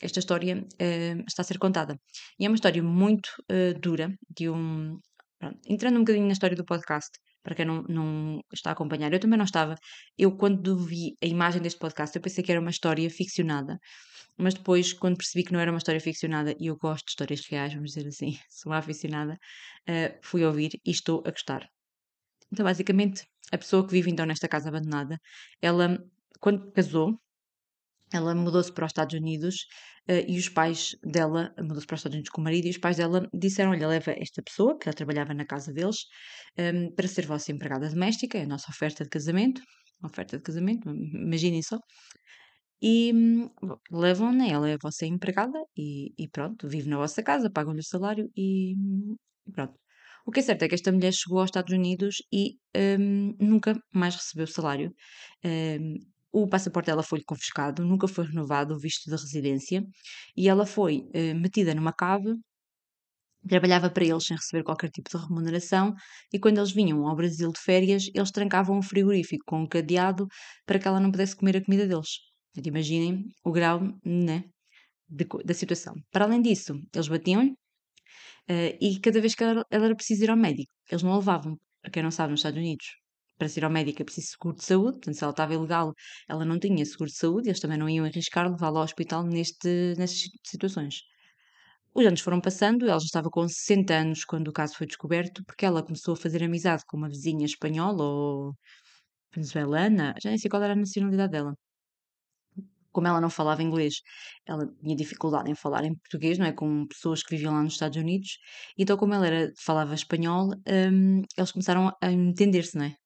esta 0.00 0.18
história 0.18 0.56
uh, 0.56 1.24
está 1.26 1.42
a 1.42 1.44
ser 1.44 1.58
contada. 1.58 2.00
E 2.38 2.46
é 2.46 2.48
uma 2.48 2.54
história 2.54 2.82
muito 2.82 3.28
uh, 3.50 3.78
dura, 3.78 4.10
de 4.34 4.48
um. 4.48 4.98
Pronto, 5.38 5.58
entrando 5.68 5.96
um 5.96 6.00
bocadinho 6.00 6.26
na 6.26 6.32
história 6.32 6.56
do 6.56 6.64
podcast, 6.64 7.10
para 7.42 7.54
quem 7.54 7.64
não, 7.64 7.82
não 7.82 8.40
está 8.52 8.70
a 8.70 8.72
acompanhar, 8.72 9.12
eu 9.12 9.20
também 9.20 9.36
não 9.36 9.44
estava. 9.44 9.74
Eu, 10.16 10.36
quando 10.36 10.78
vi 10.78 11.14
a 11.22 11.26
imagem 11.26 11.60
deste 11.60 11.78
podcast, 11.78 12.16
eu 12.16 12.22
pensei 12.22 12.42
que 12.42 12.50
era 12.50 12.60
uma 12.60 12.70
história 12.70 13.08
ficcionada, 13.10 13.78
mas 14.36 14.54
depois, 14.54 14.92
quando 14.92 15.16
percebi 15.16 15.44
que 15.44 15.52
não 15.52 15.60
era 15.60 15.70
uma 15.70 15.78
história 15.78 16.00
ficcionada, 16.00 16.54
e 16.58 16.66
eu 16.66 16.76
gosto 16.76 17.04
de 17.04 17.10
histórias 17.10 17.46
reais, 17.48 17.74
vamos 17.74 17.92
dizer 17.92 18.08
assim, 18.08 18.38
sou 18.50 18.72
uma 18.72 18.78
aficionada, 18.78 19.34
uh, 19.34 20.18
fui 20.22 20.44
ouvir 20.44 20.72
e 20.84 20.90
estou 20.90 21.22
a 21.26 21.30
gostar. 21.30 21.68
Então, 22.52 22.64
basicamente, 22.64 23.24
a 23.52 23.58
pessoa 23.58 23.86
que 23.86 23.92
vive 23.92 24.10
então 24.10 24.26
nesta 24.26 24.48
casa 24.48 24.68
abandonada, 24.68 25.18
ela, 25.62 25.98
quando 26.40 26.70
casou, 26.72 27.18
ela 28.12 28.34
mudou-se 28.34 28.72
para 28.72 28.86
os 28.86 28.90
Estados 28.90 29.14
Unidos 29.14 29.66
uh, 30.08 30.24
e 30.26 30.38
os 30.38 30.48
pais 30.48 30.96
dela, 31.02 31.52
mudou-se 31.58 31.86
para 31.86 31.94
os 31.94 32.00
Estados 32.00 32.14
Unidos 32.16 32.30
com 32.30 32.40
o 32.40 32.44
marido, 32.44 32.66
e 32.66 32.70
os 32.70 32.78
pais 32.78 32.96
dela 32.96 33.28
disseram: 33.34 33.70
Olha, 33.72 33.88
leva 33.88 34.12
esta 34.12 34.42
pessoa, 34.42 34.78
que 34.78 34.88
ela 34.88 34.96
trabalhava 34.96 35.34
na 35.34 35.44
casa 35.46 35.72
deles, 35.72 35.98
um, 36.58 36.62
ehm, 36.62 36.94
para 36.94 37.08
ser 37.08 37.26
vossa 37.26 37.52
empregada 37.52 37.88
doméstica, 37.88 38.38
é 38.38 38.42
a 38.44 38.46
nossa 38.46 38.70
oferta 38.70 39.04
de 39.04 39.10
casamento. 39.10 39.62
Oferta 40.02 40.36
de 40.38 40.42
casamento, 40.44 40.88
imaginem 40.90 41.62
só. 41.62 41.78
E 42.80 43.12
hum, 43.12 43.50
levam-na, 43.90 44.46
ela 44.46 44.68
é 44.70 44.74
a 44.74 44.78
vossa 44.82 45.04
empregada, 45.06 45.58
e, 45.76 46.12
e 46.16 46.28
pronto, 46.28 46.68
vive 46.68 46.88
na 46.88 46.96
vossa 46.96 47.22
casa, 47.22 47.50
pagam-lhe 47.50 47.80
o 47.80 47.84
salário 47.84 48.30
e 48.36 48.74
hum, 48.76 49.16
pronto. 49.52 49.78
O 50.28 50.30
que 50.30 50.40
é 50.40 50.42
certo 50.42 50.62
é 50.62 50.68
que 50.68 50.74
esta 50.74 50.92
mulher 50.92 51.10
chegou 51.14 51.38
aos 51.38 51.48
Estados 51.48 51.72
Unidos 51.72 52.16
e 52.30 52.58
um, 53.00 53.34
nunca 53.40 53.74
mais 53.90 54.14
recebeu 54.14 54.46
salário. 54.46 54.92
Um, 55.42 55.94
o 56.30 56.46
passaporte 56.46 56.88
dela 56.88 57.02
foi-lhe 57.02 57.24
confiscado, 57.24 57.82
nunca 57.82 58.06
foi 58.06 58.26
renovado 58.26 58.74
o 58.74 58.78
visto 58.78 59.08
de 59.08 59.16
residência 59.16 59.82
e 60.36 60.46
ela 60.46 60.66
foi 60.66 60.98
uh, 60.98 61.34
metida 61.34 61.74
numa 61.74 61.94
cave, 61.94 62.34
trabalhava 63.48 63.88
para 63.88 64.04
eles 64.04 64.24
sem 64.26 64.36
receber 64.36 64.64
qualquer 64.64 64.90
tipo 64.90 65.08
de 65.08 65.16
remuneração 65.16 65.94
e 66.30 66.38
quando 66.38 66.58
eles 66.58 66.72
vinham 66.72 67.06
ao 67.08 67.16
Brasil 67.16 67.50
de 67.50 67.60
férias, 67.62 68.10
eles 68.14 68.30
trancavam 68.30 68.78
o 68.78 68.82
frigorífico 68.82 69.44
com 69.46 69.62
um 69.62 69.66
cadeado 69.66 70.26
para 70.66 70.78
que 70.78 70.86
ela 70.86 71.00
não 71.00 71.10
pudesse 71.10 71.34
comer 71.34 71.56
a 71.56 71.64
comida 71.64 71.86
deles. 71.86 72.18
Imaginem 72.54 73.24
o 73.42 73.50
grau 73.50 73.80
né, 74.04 74.44
de, 75.08 75.26
da 75.42 75.54
situação. 75.54 75.94
Para 76.12 76.26
além 76.26 76.42
disso, 76.42 76.74
eles 76.94 77.08
batiam-lhe, 77.08 77.54
Uh, 78.50 78.72
e 78.80 78.98
cada 79.00 79.20
vez 79.20 79.34
que 79.34 79.44
ela, 79.44 79.64
ela, 79.70 79.84
era 79.86 79.94
preciso 79.94 80.24
ir 80.24 80.30
ao 80.30 80.36
médico, 80.36 80.70
eles 80.90 81.02
não 81.02 81.12
a 81.12 81.16
levavam. 81.16 81.58
Para 81.82 81.90
quem 81.90 82.02
não 82.02 82.10
sabe, 82.10 82.30
nos 82.30 82.40
Estados 82.40 82.58
Unidos, 82.58 82.86
para 83.38 83.48
ir 83.48 83.64
ao 83.64 83.70
médico 83.70 84.02
é 84.02 84.04
preciso 84.04 84.28
seguro 84.28 84.56
de 84.56 84.64
saúde. 84.64 84.92
Portanto, 84.98 85.14
se 85.16 85.24
ela 85.24 85.30
estava 85.32 85.54
ilegal, 85.54 85.92
ela 86.28 86.44
não 86.44 86.58
tinha 86.58 86.84
seguro 86.84 87.10
de 87.10 87.16
saúde, 87.16 87.48
eles 87.48 87.60
também 87.60 87.78
não 87.78 87.88
iam 87.88 88.04
arriscar 88.04 88.50
levá-la 88.50 88.80
ao 88.80 88.84
hospital 88.84 89.22
neste, 89.24 89.94
nestas 89.98 90.30
situações. 90.44 91.02
Os 91.94 92.06
anos 92.06 92.20
foram 92.20 92.40
passando, 92.40 92.84
ela 92.88 92.98
já 93.00 93.06
estava 93.06 93.30
com 93.30 93.46
60 93.48 93.94
anos 93.94 94.24
quando 94.24 94.48
o 94.48 94.52
caso 94.52 94.76
foi 94.76 94.86
descoberto, 94.86 95.44
porque 95.44 95.66
ela 95.66 95.82
começou 95.82 96.14
a 96.14 96.16
fazer 96.16 96.42
amizade 96.44 96.84
com 96.86 96.96
uma 96.96 97.08
vizinha 97.08 97.44
espanhola 97.44 98.02
ou 98.04 98.54
venezuelana, 99.34 100.14
já 100.22 100.30
nem 100.30 100.38
sei 100.38 100.50
qual 100.50 100.62
era 100.62 100.74
a 100.74 100.76
nacionalidade 100.76 101.32
dela 101.32 101.54
como 102.98 103.06
ela 103.06 103.20
não 103.20 103.30
falava 103.30 103.62
inglês, 103.62 104.02
ela 104.44 104.66
tinha 104.82 104.96
dificuldade 104.96 105.48
em 105.48 105.54
falar 105.54 105.84
em 105.84 105.94
português, 105.94 106.36
não 106.36 106.46
é? 106.46 106.52
Com 106.52 106.84
pessoas 106.88 107.22
que 107.22 107.30
viviam 107.36 107.54
lá 107.54 107.62
nos 107.62 107.74
Estados 107.74 107.96
Unidos. 107.96 108.38
Então, 108.76 108.96
como 108.96 109.14
ela 109.14 109.24
era, 109.24 109.52
falava 109.56 109.94
espanhol, 109.94 110.50
um, 110.66 111.22
eles 111.36 111.52
começaram 111.52 111.92
a 112.02 112.10
entender-se, 112.10 112.76
não 112.76 112.86
é? 112.86 112.96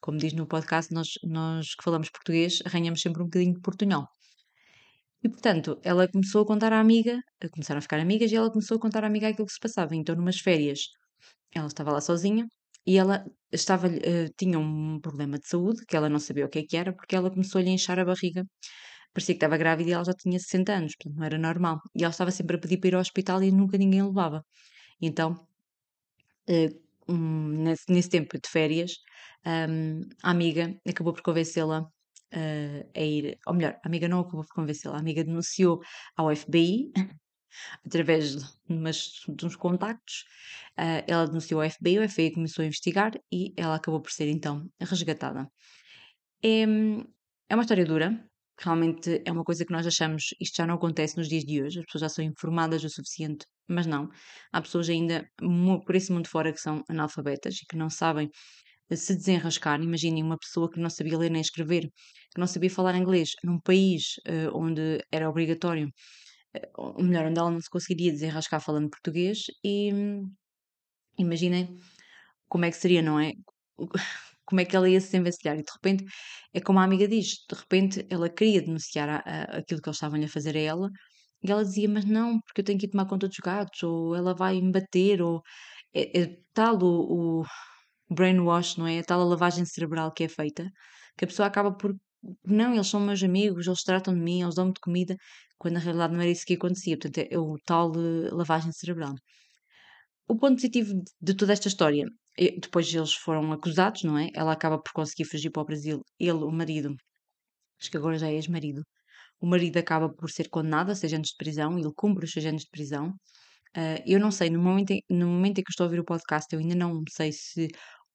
Como 0.00 0.18
diz 0.18 0.34
no 0.34 0.46
podcast, 0.46 0.94
nós, 0.94 1.14
nós 1.24 1.74
que 1.74 1.82
falamos 1.82 2.10
português 2.10 2.60
arranhamos 2.64 3.02
sempre 3.02 3.22
um 3.22 3.24
bocadinho 3.24 3.54
de 3.54 3.60
portunhol. 3.60 4.06
E 5.24 5.28
portanto, 5.28 5.80
ela 5.82 6.06
começou 6.06 6.42
a 6.42 6.46
contar 6.46 6.72
à 6.72 6.78
amiga, 6.78 7.20
começaram 7.52 7.78
a 7.80 7.82
ficar 7.82 7.98
amigas 7.98 8.30
e 8.30 8.36
ela 8.36 8.52
começou 8.52 8.76
a 8.76 8.80
contar 8.80 9.02
à 9.02 9.08
amiga 9.08 9.26
aquilo 9.26 9.46
que 9.46 9.52
se 9.52 9.58
passava. 9.60 9.96
Então, 9.96 10.14
numas 10.14 10.38
férias, 10.38 10.78
ela 11.52 11.66
estava 11.66 11.90
lá 11.90 12.00
sozinha 12.00 12.46
e 12.86 12.98
ela 12.98 13.24
estava, 13.50 13.88
uh, 13.88 14.32
tinha 14.38 14.58
um 14.60 15.00
problema 15.00 15.38
de 15.40 15.48
saúde 15.48 15.84
que 15.86 15.96
ela 15.96 16.08
não 16.08 16.20
sabia 16.20 16.46
o 16.46 16.48
que 16.48 16.60
é 16.60 16.62
que 16.62 16.76
era 16.76 16.92
porque 16.92 17.16
ela 17.16 17.30
começou 17.30 17.60
a 17.60 17.64
lhe 17.64 17.70
inchar 17.70 17.98
a 17.98 18.04
barriga 18.04 18.44
parecia 19.12 19.34
que 19.34 19.38
estava 19.38 19.56
grávida 19.56 19.90
e 19.90 19.92
ela 19.92 20.04
já 20.04 20.14
tinha 20.14 20.38
60 20.38 20.72
anos, 20.72 20.96
portanto 20.96 21.18
não 21.18 21.24
era 21.24 21.38
normal. 21.38 21.80
E 21.94 22.02
ela 22.02 22.10
estava 22.10 22.30
sempre 22.30 22.56
a 22.56 22.58
pedir 22.58 22.78
para 22.78 22.88
ir 22.88 22.94
ao 22.94 23.00
hospital 23.00 23.42
e 23.42 23.50
nunca 23.50 23.76
ninguém 23.78 24.02
levava. 24.02 24.44
Então, 25.00 25.32
uh, 26.48 26.82
um, 27.12 27.48
nesse, 27.48 27.84
nesse, 27.90 28.08
tempo 28.08 28.38
de 28.38 28.48
férias, 28.48 28.92
um, 29.46 30.02
a 30.22 30.30
amiga 30.30 30.74
acabou 30.88 31.12
por 31.12 31.22
convencê-la 31.22 31.82
uh, 31.82 32.90
a 32.96 33.00
ir, 33.00 33.38
ou 33.46 33.54
melhor, 33.54 33.78
a 33.84 33.88
amiga 33.88 34.08
não 34.08 34.20
acabou 34.20 34.44
por 34.44 34.54
convencê-la, 34.54 34.96
a 34.96 35.00
amiga 35.00 35.24
denunciou 35.24 35.80
ao 36.16 36.34
FBI 36.34 36.92
através 37.84 38.36
de, 38.36 38.44
umas, 38.68 39.12
de 39.28 39.46
uns 39.46 39.56
contactos. 39.56 40.24
Uh, 40.78 41.04
ela 41.06 41.26
denunciou 41.26 41.60
ao 41.60 41.68
FBI, 41.68 41.98
o 41.98 42.08
FBI 42.08 42.32
começou 42.32 42.62
a 42.62 42.66
investigar 42.66 43.12
e 43.30 43.52
ela 43.56 43.74
acabou 43.74 44.00
por 44.00 44.10
ser 44.10 44.28
então 44.28 44.68
resgatada. 44.80 45.48
É, 46.44 46.62
é 47.48 47.54
uma 47.54 47.62
história 47.62 47.84
dura, 47.84 48.18
realmente 48.58 49.22
é 49.24 49.32
uma 49.32 49.44
coisa 49.44 49.64
que 49.64 49.72
nós 49.72 49.86
achamos, 49.86 50.34
isto 50.40 50.56
já 50.56 50.66
não 50.66 50.74
acontece 50.74 51.16
nos 51.16 51.28
dias 51.28 51.44
de 51.44 51.62
hoje, 51.62 51.80
as 51.80 51.84
pessoas 51.86 52.02
já 52.02 52.08
são 52.08 52.24
informadas 52.24 52.84
o 52.84 52.88
suficiente, 52.88 53.46
mas 53.68 53.86
não. 53.86 54.08
Há 54.52 54.60
pessoas 54.60 54.88
ainda 54.88 55.24
por 55.84 55.94
esse 55.94 56.12
mundo 56.12 56.28
fora 56.28 56.52
que 56.52 56.60
são 56.60 56.82
analfabetas 56.88 57.56
e 57.56 57.66
que 57.66 57.76
não 57.76 57.90
sabem 57.90 58.28
eh, 58.90 58.96
se 58.96 59.16
desenrascar. 59.16 59.80
Imaginem 59.82 60.22
uma 60.22 60.38
pessoa 60.38 60.70
que 60.70 60.80
não 60.80 60.90
sabia 60.90 61.18
ler 61.18 61.30
nem 61.30 61.40
escrever, 61.40 61.82
que 61.82 62.40
não 62.40 62.46
sabia 62.46 62.70
falar 62.70 62.96
inglês, 62.96 63.30
num 63.44 63.60
país 63.60 64.14
uh, 64.28 64.56
onde 64.56 65.00
era 65.10 65.28
obrigatório, 65.30 65.88
uh, 66.56 66.96
ou 66.98 67.04
melhor, 67.04 67.26
onde 67.26 67.38
ela 67.38 67.50
não 67.50 67.60
se 67.60 67.70
conseguiria 67.70 68.12
desenrascar 68.12 68.60
falando 68.60 68.90
português, 68.90 69.44
e 69.64 69.92
hum, 69.92 70.32
imaginem 71.18 71.76
como 72.48 72.64
é 72.66 72.70
que 72.70 72.76
seria, 72.76 73.02
não 73.02 73.18
é? 73.20 73.32
Como 74.44 74.60
é 74.60 74.64
que 74.64 74.76
ela 74.76 74.88
ia 74.88 75.00
se 75.00 75.06
desenvencilhar? 75.08 75.58
E 75.58 75.62
de 75.62 75.72
repente, 75.72 76.04
é 76.54 76.60
como 76.60 76.78
a 76.78 76.84
amiga 76.84 77.08
diz, 77.08 77.44
de 77.48 77.56
repente 77.56 78.06
ela 78.10 78.28
queria 78.28 78.62
denunciar 78.62 79.08
a, 79.08 79.16
a, 79.18 79.42
aquilo 79.58 79.80
que 79.80 79.88
eles 79.88 79.96
estavam 79.96 80.22
a 80.22 80.28
fazer 80.28 80.56
a 80.56 80.60
ela, 80.60 80.90
e 81.42 81.50
ela 81.50 81.64
dizia, 81.64 81.88
mas 81.88 82.04
não, 82.04 82.40
porque 82.40 82.60
eu 82.60 82.64
tenho 82.64 82.78
que 82.78 82.86
ir 82.86 82.90
tomar 82.90 83.06
conta 83.06 83.28
dos 83.28 83.38
gatos, 83.38 83.82
ou 83.82 84.14
ela 84.16 84.34
vai 84.34 84.60
me 84.60 84.72
bater, 84.72 85.22
ou 85.22 85.42
é, 85.94 86.22
é 86.22 86.36
tal 86.54 86.78
o, 86.82 87.40
o 87.42 87.44
brainwash, 88.10 88.76
não 88.78 88.86
é? 88.86 89.00
A 89.00 89.04
tal 89.04 89.20
a 89.20 89.24
lavagem 89.24 89.64
cerebral 89.64 90.12
que 90.12 90.24
é 90.24 90.28
feita, 90.28 90.70
que 91.16 91.24
a 91.24 91.28
pessoa 91.28 91.48
acaba 91.48 91.72
por, 91.76 91.94
não, 92.44 92.74
eles 92.74 92.86
são 92.88 93.00
meus 93.00 93.22
amigos, 93.22 93.66
eles 93.66 93.82
tratam 93.82 94.14
de 94.14 94.20
mim, 94.20 94.42
eles 94.42 94.54
dão-me 94.54 94.72
de 94.72 94.80
comida, 94.80 95.16
quando 95.58 95.74
na 95.74 95.80
realidade 95.80 96.12
não 96.14 96.20
era 96.20 96.30
isso 96.30 96.44
que 96.46 96.54
acontecia, 96.54 96.96
portanto 96.96 97.18
é, 97.18 97.34
é 97.34 97.38
o 97.38 97.56
tal 97.64 97.90
uh, 97.92 98.34
lavagem 98.34 98.72
cerebral. 98.72 99.14
O 100.28 100.36
ponto 100.36 100.56
positivo 100.56 100.92
de 101.20 101.34
toda 101.34 101.52
esta 101.52 101.68
história 101.68 102.06
depois 102.36 102.92
eles 102.94 103.14
foram 103.14 103.52
acusados, 103.52 104.02
não 104.04 104.18
é? 104.18 104.30
Ela 104.34 104.52
acaba 104.52 104.78
por 104.80 104.92
conseguir 104.92 105.24
fugir 105.24 105.50
para 105.50 105.62
o 105.62 105.66
Brasil. 105.66 106.02
Ele, 106.18 106.32
o 106.32 106.50
marido, 106.50 106.94
acho 107.80 107.90
que 107.90 107.96
agora 107.96 108.18
já 108.18 108.28
é 108.28 108.34
ex-marido, 108.34 108.82
o 109.40 109.46
marido 109.46 109.78
acaba 109.78 110.08
por 110.08 110.30
ser 110.30 110.48
condenado 110.48 110.90
a 110.90 110.94
seis 110.94 111.12
anos 111.12 111.28
de 111.28 111.36
prisão, 111.36 111.78
ele 111.78 111.92
cumpre 111.96 112.24
os 112.24 112.32
seis 112.32 112.46
anos 112.46 112.62
de 112.62 112.70
prisão. 112.70 113.10
Uh, 113.76 114.02
eu 114.06 114.20
não 114.20 114.30
sei, 114.30 114.50
no 114.50 114.60
momento, 114.62 114.92
em, 114.92 115.02
no 115.10 115.26
momento 115.28 115.58
em 115.60 115.64
que 115.64 115.70
estou 115.70 115.84
a 115.84 115.88
ouvir 115.88 116.00
o 116.00 116.04
podcast, 116.04 116.46
eu 116.54 116.60
ainda 116.60 116.74
não 116.76 117.02
sei 117.10 117.32
se 117.32 117.68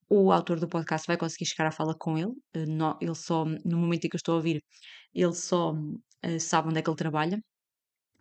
o 0.09 0.31
autor 0.31 0.59
do 0.59 0.69
podcast 0.69 1.05
vai 1.07 1.17
conseguir 1.17 1.45
chegar 1.47 1.67
à 1.67 1.71
fala 1.71 1.95
com 1.97 2.17
ele. 2.17 2.31
Uh, 2.55 2.65
no, 2.67 2.97
ele 3.01 3.15
só, 3.15 3.45
no 3.45 3.77
momento 3.77 4.05
em 4.05 4.09
que 4.09 4.15
eu 4.15 4.19
estou 4.19 4.33
a 4.33 4.37
ouvir, 4.37 4.63
ele 5.13 5.33
só 5.33 5.73
uh, 5.73 6.39
sabe 6.39 6.69
onde 6.69 6.79
é 6.79 6.81
que 6.81 6.89
ele 6.89 6.97
trabalha 6.97 7.39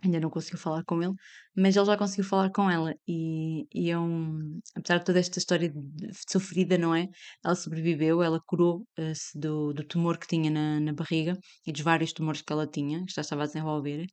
ainda 0.05 0.21
não 0.21 0.31
conseguiu 0.31 0.59
falar 0.59 0.85
com 0.85 1.03
ele, 1.03 1.15
mas 1.57 1.77
ele 1.77 1.87
já 1.87 1.97
conseguiu 1.97 2.25
falar 2.25 2.51
com 2.51 2.71
ela 2.71 2.95
e, 3.09 3.67
e 3.75 3.91
é 3.91 3.99
um, 3.99 4.61
apesar 4.75 4.99
de 4.99 5.05
toda 5.05 5.19
esta 5.19 5.39
história 5.39 5.69
de, 5.71 6.11
sofrida, 6.29 6.79
não 6.79 6.95
é? 6.95 7.09
Ela 7.45 7.55
sobreviveu, 7.55 8.23
ela 8.23 8.41
curou-se 8.47 9.39
do, 9.39 9.73
do 9.73 9.85
tumor 9.85 10.19
que 10.19 10.27
tinha 10.27 10.51
na, 10.51 10.81
na 10.81 10.93
barriga 10.93 11.37
e 11.67 11.73
dos 11.73 11.83
vários 11.83 12.13
tumores 12.13 12.43
que 12.43 12.53
ela 12.53 12.67
tinha, 12.67 13.05
que 13.07 13.13
já 13.15 13.23
estava 13.23 13.45
a 13.45 13.47
desenvolver. 13.47 14.07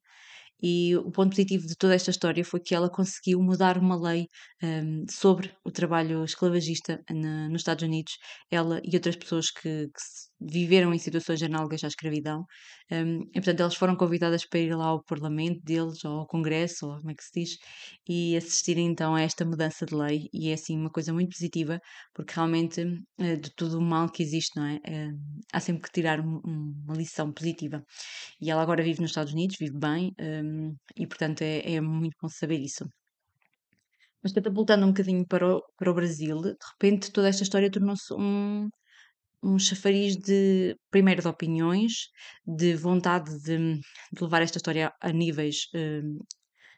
E 0.65 0.95
o 0.95 1.11
ponto 1.11 1.31
positivo 1.31 1.67
de 1.67 1.75
toda 1.75 1.93
esta 1.93 2.09
história 2.09 2.45
foi 2.45 2.61
que 2.61 2.73
ela 2.73 2.89
conseguiu 2.89 3.41
mudar 3.41 3.77
uma 3.77 3.97
lei 3.99 4.27
um, 4.63 5.03
sobre 5.09 5.53
o 5.65 5.69
trabalho 5.69 6.23
esclavagista 6.23 7.03
na, 7.09 7.49
nos 7.49 7.61
Estados 7.61 7.83
Unidos, 7.83 8.13
ela 8.49 8.79
e 8.81 8.95
outras 8.95 9.17
pessoas 9.17 9.51
que, 9.51 9.87
que 9.87 10.01
viveram 10.39 10.93
em 10.93 10.99
situações 10.99 11.41
análogas 11.41 11.83
à 11.83 11.87
escravidão. 11.87 12.45
Um, 12.91 13.21
e, 13.29 13.33
portanto, 13.33 13.59
elas 13.61 13.75
foram 13.75 13.95
convidadas 13.95 14.45
para 14.47 14.59
ir 14.59 14.75
lá 14.75 14.87
ao 14.87 15.03
Parlamento 15.03 15.61
deles, 15.63 16.03
ou 16.05 16.19
ao 16.19 16.27
Congresso, 16.27 16.87
ou 16.87 16.97
como 16.97 17.11
é 17.11 17.15
que 17.15 17.23
se 17.23 17.31
diz, 17.33 17.57
e 18.07 18.35
assistir 18.37 18.77
então 18.77 19.15
a 19.15 19.21
esta 19.21 19.45
mudança 19.45 19.85
de 19.85 19.95
lei. 19.95 20.27
E 20.33 20.49
é 20.49 20.53
assim 20.53 20.77
uma 20.77 20.89
coisa 20.89 21.13
muito 21.13 21.29
positiva, 21.31 21.79
porque 22.13 22.33
realmente 22.35 22.81
eh, 23.19 23.35
de 23.37 23.51
tudo 23.55 23.79
o 23.79 23.81
mal 23.81 24.09
que 24.11 24.23
existe, 24.23 24.57
não 24.57 24.65
é? 24.65 24.79
Hum, 24.89 25.17
há 25.53 25.59
sempre 25.59 25.83
que 25.83 25.91
tirar 25.91 26.19
um, 26.19 26.41
uma 26.85 26.95
lição 26.95 27.31
positiva. 27.31 27.83
E 28.41 28.51
ela 28.51 28.61
agora 28.61 28.83
vive 28.83 29.01
nos 29.01 29.11
Estados 29.11 29.33
Unidos, 29.33 29.55
vive 29.59 29.77
bem, 29.77 30.11
um, 30.19 30.75
e 30.97 31.07
portanto 31.07 31.41
é, 31.41 31.73
é 31.75 31.81
muito 31.81 32.15
bom 32.21 32.29
saber 32.29 32.59
isso. 32.59 32.85
Mas 34.23 34.31
catapultando 34.33 34.85
um 34.85 34.89
bocadinho 34.89 35.25
para 35.27 35.57
o, 35.57 35.61
para 35.77 35.91
o 35.91 35.93
Brasil, 35.93 36.41
de 36.41 36.55
repente 36.73 37.11
toda 37.11 37.27
esta 37.27 37.43
história 37.43 37.69
tornou-se 37.69 38.13
um, 38.13 38.69
um 39.43 39.59
chafariz 39.59 40.15
de, 40.15 40.75
primeiro, 40.89 41.21
de 41.21 41.27
opiniões, 41.27 42.09
de 42.45 42.75
vontade 42.75 43.37
de, 43.43 43.79
de 44.11 44.23
levar 44.23 44.41
esta 44.41 44.57
história 44.57 44.93
a 45.01 45.11
níveis 45.11 45.67
um, 45.75 46.19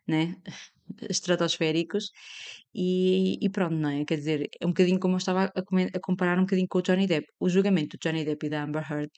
né, 0.08 0.36
estratosféricos 1.10 2.12
e, 2.74 3.38
e, 3.42 3.50
pronto, 3.50 3.76
não 3.76 3.90
é? 3.90 4.06
Quer 4.06 4.18
dizer, 4.18 4.50
é 4.60 4.66
um 4.66 4.70
bocadinho 4.70 5.00
como 5.00 5.16
eu 5.16 5.18
estava 5.18 5.46
a, 5.46 5.60
a, 5.60 6.00
comparar 6.02 6.38
um 6.38 6.42
bocadinho 6.42 6.68
com 6.68 6.80
o 6.80 6.82
Johnny 6.82 7.08
Depp. 7.08 7.28
O 7.40 7.50
julgamento 7.50 7.98
do 7.98 8.02
Johnny 8.02 8.26
Depp 8.26 8.46
e 8.46 8.50
da 8.50 8.64
Amber 8.64 8.92
Heard 8.92 9.12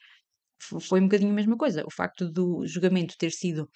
foi 0.58 1.00
um 1.00 1.04
bocadinho 1.04 1.30
a 1.30 1.34
mesma 1.34 1.56
coisa. 1.56 1.84
O 1.86 1.90
facto 1.90 2.30
do 2.30 2.66
julgamento 2.66 3.16
ter 3.18 3.30
sido 3.30 3.68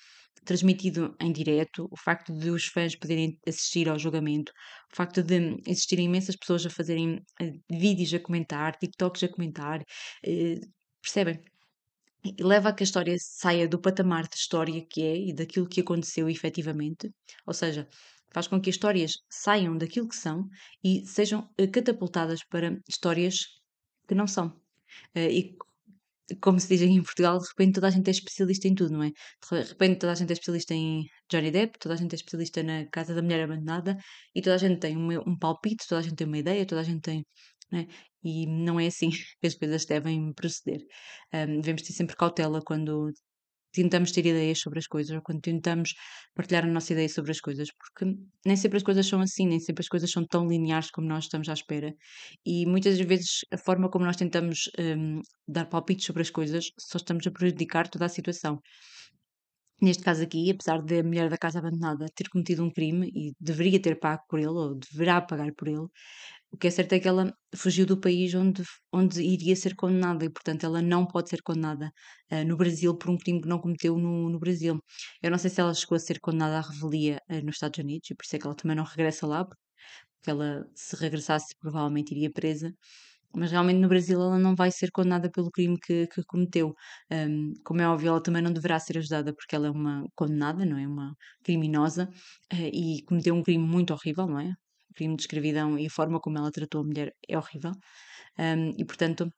transmitido 0.45 1.15
em 1.21 1.33
direto, 1.33 1.89
o 1.91 1.97
facto 1.97 2.33
de 2.33 2.51
os 2.51 2.67
fãs 2.67 2.97
poderem 2.97 3.39
assistir 3.47 3.89
ao 3.89 3.99
julgamento, 3.99 4.53
o 4.93 4.97
facto 4.97 5.23
de 5.23 5.57
existirem 5.67 6.07
imensas 6.07 6.37
pessoas 6.37 6.67
a 6.67 6.71
fazerem 6.71 7.21
eh, 7.41 7.53
vídeos 7.71 8.13
a 8.15 8.19
comentar, 8.21 8.77
TikToks 8.77 9.23
a 9.25 9.29
comentar, 9.29 9.83
eh, 10.25 10.61
percebem? 11.01 11.41
leva 12.41 12.69
a 12.69 12.73
que 12.73 12.83
a 12.83 12.87
história 12.87 13.17
saia 13.19 13.67
do 13.67 13.81
patamar 13.81 14.29
de 14.29 14.37
história 14.37 14.87
que 14.89 15.03
é 15.03 15.17
e 15.17 15.35
daquilo 15.35 15.69
que 15.69 15.81
aconteceu 15.81 16.29
efetivamente, 16.29 17.11
ou 17.47 17.53
seja, 17.53 17.89
faz 18.33 18.47
com 18.47 18.61
que 18.61 18.71
as 18.71 18.77
histórias 18.77 19.13
saiam 19.29 19.77
daquilo 19.77 20.09
que 20.09 20.17
são 20.17 20.49
e 20.85 21.05
sejam 21.07 21.49
eh, 21.59 21.67
catapultadas 21.67 22.45
para 22.45 22.79
histórias 22.89 23.39
que 24.09 24.15
não 24.15 24.27
são. 24.27 24.61
e 25.17 25.57
como 26.41 26.59
se 26.61 26.69
diz 26.69 26.83
em 26.83 27.03
Portugal, 27.03 27.39
de 27.39 27.49
repente 27.49 27.75
toda 27.75 27.89
a 27.89 27.91
gente 27.91 28.09
é 28.09 28.11
especialista 28.11 28.69
em 28.69 28.75
tudo, 28.75 28.93
não 28.93 29.03
é? 29.03 29.11
De 29.11 29.69
repente 29.69 29.99
toda 29.99 30.13
a 30.13 30.15
gente 30.15 30.31
é 30.31 30.33
especialista 30.33 30.75
em 30.75 31.05
Johnny 31.31 31.51
Depp, 31.51 31.79
toda 31.79 31.95
a 31.95 31.99
gente 31.99 32.13
é 32.13 32.17
especialista 32.17 32.63
na 32.63 32.87
Casa 32.91 33.15
da 33.15 33.23
Mulher 33.23 33.45
Abandonada 33.45 33.97
e 34.35 34.43
toda 34.43 34.57
a 34.57 34.59
gente 34.59 34.81
tem 34.81 34.97
um, 34.97 35.11
um 35.27 35.39
palpite, 35.39 35.87
toda 35.89 36.01
a 36.01 36.03
gente 36.03 36.17
tem 36.17 36.27
uma 36.27 36.39
ideia, 36.39 36.67
toda 36.67 36.81
a 36.81 36.85
gente 36.85 37.01
tem. 37.03 37.25
Não 37.71 37.81
é? 37.81 37.87
E 38.25 38.47
não 38.47 38.81
é 38.81 38.87
assim 38.87 39.11
que 39.41 39.47
as 39.47 39.55
coisas 39.55 39.85
devem 39.87 40.33
proceder. 40.35 40.81
Um, 41.33 41.61
devemos 41.61 41.83
ter 41.83 41.93
sempre 41.93 42.17
cautela 42.17 42.61
quando 42.65 43.11
tentamos 43.73 44.13
ter 44.13 44.27
ideias 44.27 44.61
sobre 44.61 44.79
as 44.79 44.87
coisas, 44.87 45.15
ou 45.15 45.23
quando 45.23 45.41
tentamos 45.41 45.95
partilhar 46.35 46.65
a 46.65 46.69
nossa 46.69 46.93
ideia 46.93 47.09
sobre 47.09 47.31
as 47.31 47.41
coisas, 47.41 47.69
porque 47.73 48.17
nem 48.45 48.57
sempre 48.57 48.77
as 48.79 48.83
coisas 48.83 49.07
são 49.07 49.21
assim, 49.21 49.47
nem 49.47 49.61
sempre 49.61 49.83
as 49.83 49.89
coisas 49.89 50.11
são 50.11 50.25
tão 50.27 50.47
lineares 50.47 50.91
como 50.91 51.09
nós 51.09 51.25
estamos 51.25 51.49
à 51.49 51.53
espera. 51.53 51.95
E 52.45 52.67
muitas 52.67 52.99
vezes 53.01 53.41
a 53.53 53.59
forma 53.59 53.91
como 53.91 54.05
nós 54.05 54.17
tentamos 54.17 54.71
um, 54.79 55.21
dar 55.49 55.67
palpites 55.67 56.07
sobre 56.07 56.23
as 56.23 56.31
coisas 56.31 56.71
só 56.79 56.99
estamos 56.99 57.27
a 57.27 57.31
prejudicar 57.31 57.89
toda 57.89 58.07
a 58.07 58.09
situação. 58.09 58.59
Neste 59.81 60.05
caso 60.05 60.23
aqui, 60.23 60.49
apesar 60.49 60.81
de 60.81 61.01
a 61.01 61.03
mulher 61.03 61.29
da 61.29 61.37
casa 61.37 61.59
abandonada 61.59 62.07
ter 62.15 62.29
cometido 62.29 62.63
um 62.65 62.71
crime 62.71 63.11
e 63.13 63.33
deveria 63.41 63.83
ter 63.83 63.99
pago 63.99 64.23
por 64.29 64.39
ele, 64.39 64.49
ou 64.49 64.79
deverá 64.79 65.21
pagar 65.21 65.53
por 65.55 65.67
ele, 65.67 65.89
o 66.53 66.57
que 66.59 66.69
é 66.69 66.71
certo 66.71 66.93
é 66.93 67.01
que 67.01 67.09
ela 67.09 67.33
fugiu 67.57 67.87
do 67.87 67.99
país 67.99 68.35
onde, 68.35 68.63
onde 68.93 69.23
iria 69.23 69.57
ser 69.57 69.75
condenada 69.75 70.25
e, 70.25 70.31
portanto, 70.31 70.65
ela 70.65 70.83
não 70.83 71.07
pode 71.07 71.31
ser 71.31 71.41
condenada 71.43 71.91
uh, 72.31 72.45
no 72.47 72.57
Brasil 72.57 72.95
por 72.97 73.11
um 73.11 73.17
crime 73.17 73.41
que 73.41 73.49
não 73.49 73.59
cometeu 73.59 73.97
no, 73.99 74.29
no 74.29 74.39
Brasil. 74.39 74.79
Eu 75.23 75.31
não 75.31 75.39
sei 75.39 75.51
se 75.51 75.61
ela 75.61 75.73
chegou 75.75 75.97
a 75.97 75.99
ser 75.99 76.21
condenada 76.21 76.59
à 76.59 76.61
revelia 76.61 77.19
uh, 77.31 77.45
nos 77.45 77.57
Estados 77.57 77.79
Unidos 77.79 78.11
e 78.11 78.15
por 78.15 78.25
isso 78.25 78.37
é 78.37 78.39
que 78.39 78.47
ela 78.47 78.55
também 78.55 78.77
não 78.77 78.85
regressa 78.85 79.27
lá, 79.27 79.45
porque 79.47 80.31
ela, 80.31 80.67
se 80.75 80.95
regressasse, 80.97 81.55
provavelmente 81.59 82.13
iria 82.13 82.31
presa. 82.31 82.75
Mas 83.35 83.51
realmente 83.51 83.79
no 83.81 83.89
Brasil 83.89 84.21
ela 84.21 84.39
não 84.39 84.55
vai 84.55 84.71
ser 84.71 84.91
condenada 84.93 85.31
pelo 85.31 85.51
crime 85.51 85.79
que, 85.81 86.07
que 86.09 86.23
cometeu. 86.25 86.75
Um, 87.11 87.53
como 87.65 87.81
é 87.81 87.89
óbvio, 87.89 88.09
ela 88.11 88.23
também 88.23 88.43
não 88.43 88.53
deverá 88.53 88.79
ser 88.79 88.99
ajudada 88.99 89.35
porque 89.35 89.57
ela 89.57 89.69
é 89.69 89.71
uma 89.71 90.05
condenada, 90.15 90.67
não 90.67 90.77
é? 90.79 90.87
Uma 90.87 91.15
criminosa 91.43 92.11
uh, 92.53 92.57
e 92.57 93.03
cometeu 93.07 93.35
um 93.35 93.43
crime 93.43 93.65
muito 93.67 93.93
horrível, 93.95 94.27
não 94.27 94.39
é? 94.41 94.53
Crime 94.93 95.17
de 95.17 95.23
escravidão 95.23 95.79
e 95.79 95.87
a 95.87 95.91
forma 95.91 96.21
como 96.21 96.39
ela 96.39 96.51
tratou 96.51 96.83
a 96.83 96.85
mulher 96.85 97.13
é 97.29 97.37
horrível. 97.37 97.73
Um, 98.39 98.71
e, 98.79 98.85
portanto, 98.85 99.31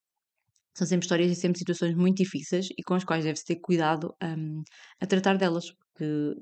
são 0.76 0.86
sempre 0.86 1.04
histórias 1.04 1.30
e 1.30 1.36
sempre 1.36 1.58
situações 1.58 1.94
muito 1.94 2.18
difíceis 2.18 2.68
e 2.76 2.82
com 2.82 2.94
as 2.94 3.04
quais 3.04 3.24
deve-se 3.24 3.44
ter 3.44 3.56
cuidado 3.56 4.14
um, 4.22 4.62
a 5.00 5.06
tratar 5.06 5.36
delas, 5.38 5.70
porque 5.70 6.34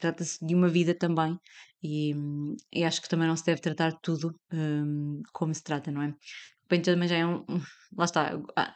trata-se 0.00 0.44
de 0.44 0.54
uma 0.54 0.68
vida 0.68 0.94
também 0.94 1.36
e, 1.82 2.14
e, 2.72 2.84
acho 2.84 3.02
que 3.02 3.08
também 3.08 3.26
não 3.26 3.36
se 3.36 3.44
deve 3.44 3.60
tratar 3.60 3.92
tudo 4.00 4.34
um, 4.52 5.20
como 5.32 5.52
se 5.52 5.62
trata, 5.62 5.90
não 5.90 6.02
é? 6.02 6.14
Repente 6.72 6.86
também 6.86 7.06
já 7.06 7.16
é 7.16 7.26
um, 7.26 7.44
lá 7.98 8.06
está, 8.06 8.40
há, 8.56 8.74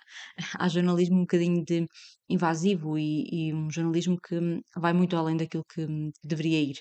há, 0.58 0.68
jornalismo 0.68 1.16
um 1.16 1.20
bocadinho 1.20 1.64
de 1.64 1.86
invasivo 2.28 2.98
e, 2.98 3.26
e, 3.32 3.54
um 3.54 3.70
jornalismo 3.70 4.18
que 4.20 4.38
vai 4.76 4.92
muito 4.92 5.16
além 5.16 5.34
daquilo 5.34 5.64
que 5.64 5.86
deveria 6.22 6.60
ir. 6.60 6.76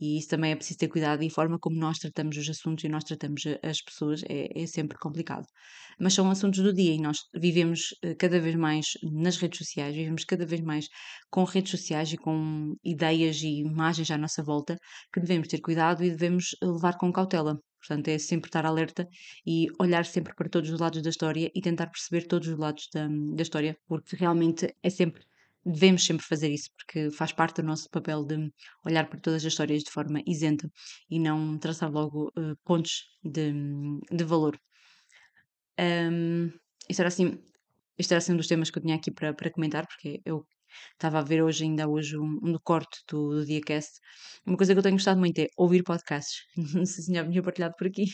E 0.00 0.18
isso 0.18 0.28
também 0.28 0.50
é 0.50 0.56
preciso 0.56 0.80
ter 0.80 0.88
cuidado 0.88 1.22
e 1.22 1.28
a 1.28 1.30
forma 1.30 1.56
como 1.60 1.76
nós 1.78 1.98
tratamos 2.00 2.36
os 2.36 2.48
assuntos 2.48 2.82
e 2.82 2.88
nós 2.88 3.04
tratamos 3.04 3.44
as 3.62 3.80
pessoas 3.80 4.24
é, 4.28 4.60
é 4.60 4.66
sempre 4.66 4.98
complicado. 4.98 5.46
Mas 6.00 6.14
são 6.14 6.28
assuntos 6.30 6.60
do 6.60 6.72
dia 6.74 6.94
e 6.94 7.00
nós 7.00 7.18
vivemos 7.32 7.94
eh, 8.02 8.16
cada 8.16 8.40
vez 8.40 8.56
mais 8.56 8.86
nas 9.04 9.36
redes 9.36 9.58
sociais, 9.58 9.94
vivemos 9.94 10.24
cada 10.24 10.44
vez 10.44 10.60
mais 10.62 10.88
com 11.36 11.44
redes 11.44 11.70
sociais 11.70 12.10
e 12.14 12.16
com 12.16 12.74
ideias 12.82 13.42
e 13.42 13.58
imagens 13.58 14.10
à 14.10 14.16
nossa 14.16 14.42
volta 14.42 14.78
que 15.12 15.20
devemos 15.20 15.46
ter 15.48 15.60
cuidado 15.60 16.02
e 16.02 16.08
devemos 16.08 16.56
levar 16.62 16.96
com 16.96 17.12
cautela. 17.12 17.60
Portanto, 17.78 18.08
é 18.08 18.16
sempre 18.16 18.48
estar 18.48 18.64
alerta 18.64 19.06
e 19.46 19.66
olhar 19.78 20.06
sempre 20.06 20.34
para 20.34 20.48
todos 20.48 20.70
os 20.70 20.80
lados 20.80 21.02
da 21.02 21.10
história 21.10 21.50
e 21.54 21.60
tentar 21.60 21.88
perceber 21.88 22.26
todos 22.26 22.48
os 22.48 22.56
lados 22.56 22.88
da, 22.90 23.06
da 23.34 23.42
história, 23.42 23.76
porque 23.86 24.16
realmente 24.16 24.74
é 24.82 24.88
sempre 24.88 25.22
devemos 25.62 26.06
sempre 26.06 26.24
fazer 26.24 26.50
isso, 26.50 26.70
porque 26.74 27.10
faz 27.10 27.32
parte 27.32 27.60
do 27.60 27.66
nosso 27.66 27.90
papel 27.90 28.24
de 28.24 28.50
olhar 28.82 29.06
para 29.06 29.20
todas 29.20 29.44
as 29.44 29.52
histórias 29.52 29.82
de 29.82 29.90
forma 29.90 30.22
isenta 30.26 30.72
e 31.10 31.18
não 31.18 31.58
traçar 31.58 31.92
logo 31.92 32.28
uh, 32.28 32.56
pontos 32.64 33.10
de, 33.22 33.52
de 34.10 34.24
valor. 34.24 34.58
Um, 35.78 36.50
isto 36.88 37.00
era 37.00 37.08
assim, 37.08 37.38
este 37.98 38.14
era 38.14 38.18
assim 38.18 38.32
um 38.32 38.38
dos 38.38 38.48
temas 38.48 38.70
que 38.70 38.78
eu 38.78 38.82
tinha 38.82 38.96
aqui 38.96 39.10
para, 39.10 39.34
para 39.34 39.50
comentar, 39.50 39.86
porque 39.86 40.22
eu 40.24 40.46
Estava 40.92 41.18
a 41.18 41.22
ver 41.22 41.42
hoje, 41.42 41.64
ainda 41.64 41.88
hoje, 41.88 42.16
um, 42.16 42.38
um 42.42 42.56
corte 42.62 42.98
do, 43.08 43.30
do 43.30 43.46
Diacast. 43.46 43.92
Uma 44.46 44.56
coisa 44.56 44.72
que 44.72 44.78
eu 44.78 44.82
tenho 44.82 44.96
gostado 44.96 45.20
muito 45.20 45.38
é 45.38 45.46
ouvir 45.56 45.82
podcasts. 45.82 46.38
Não 46.74 46.86
sei 46.86 47.04
se 47.04 47.12
já 47.14 47.28
tinha 47.28 47.42
partilhado 47.42 47.74
por 47.78 47.86
aqui, 47.86 48.04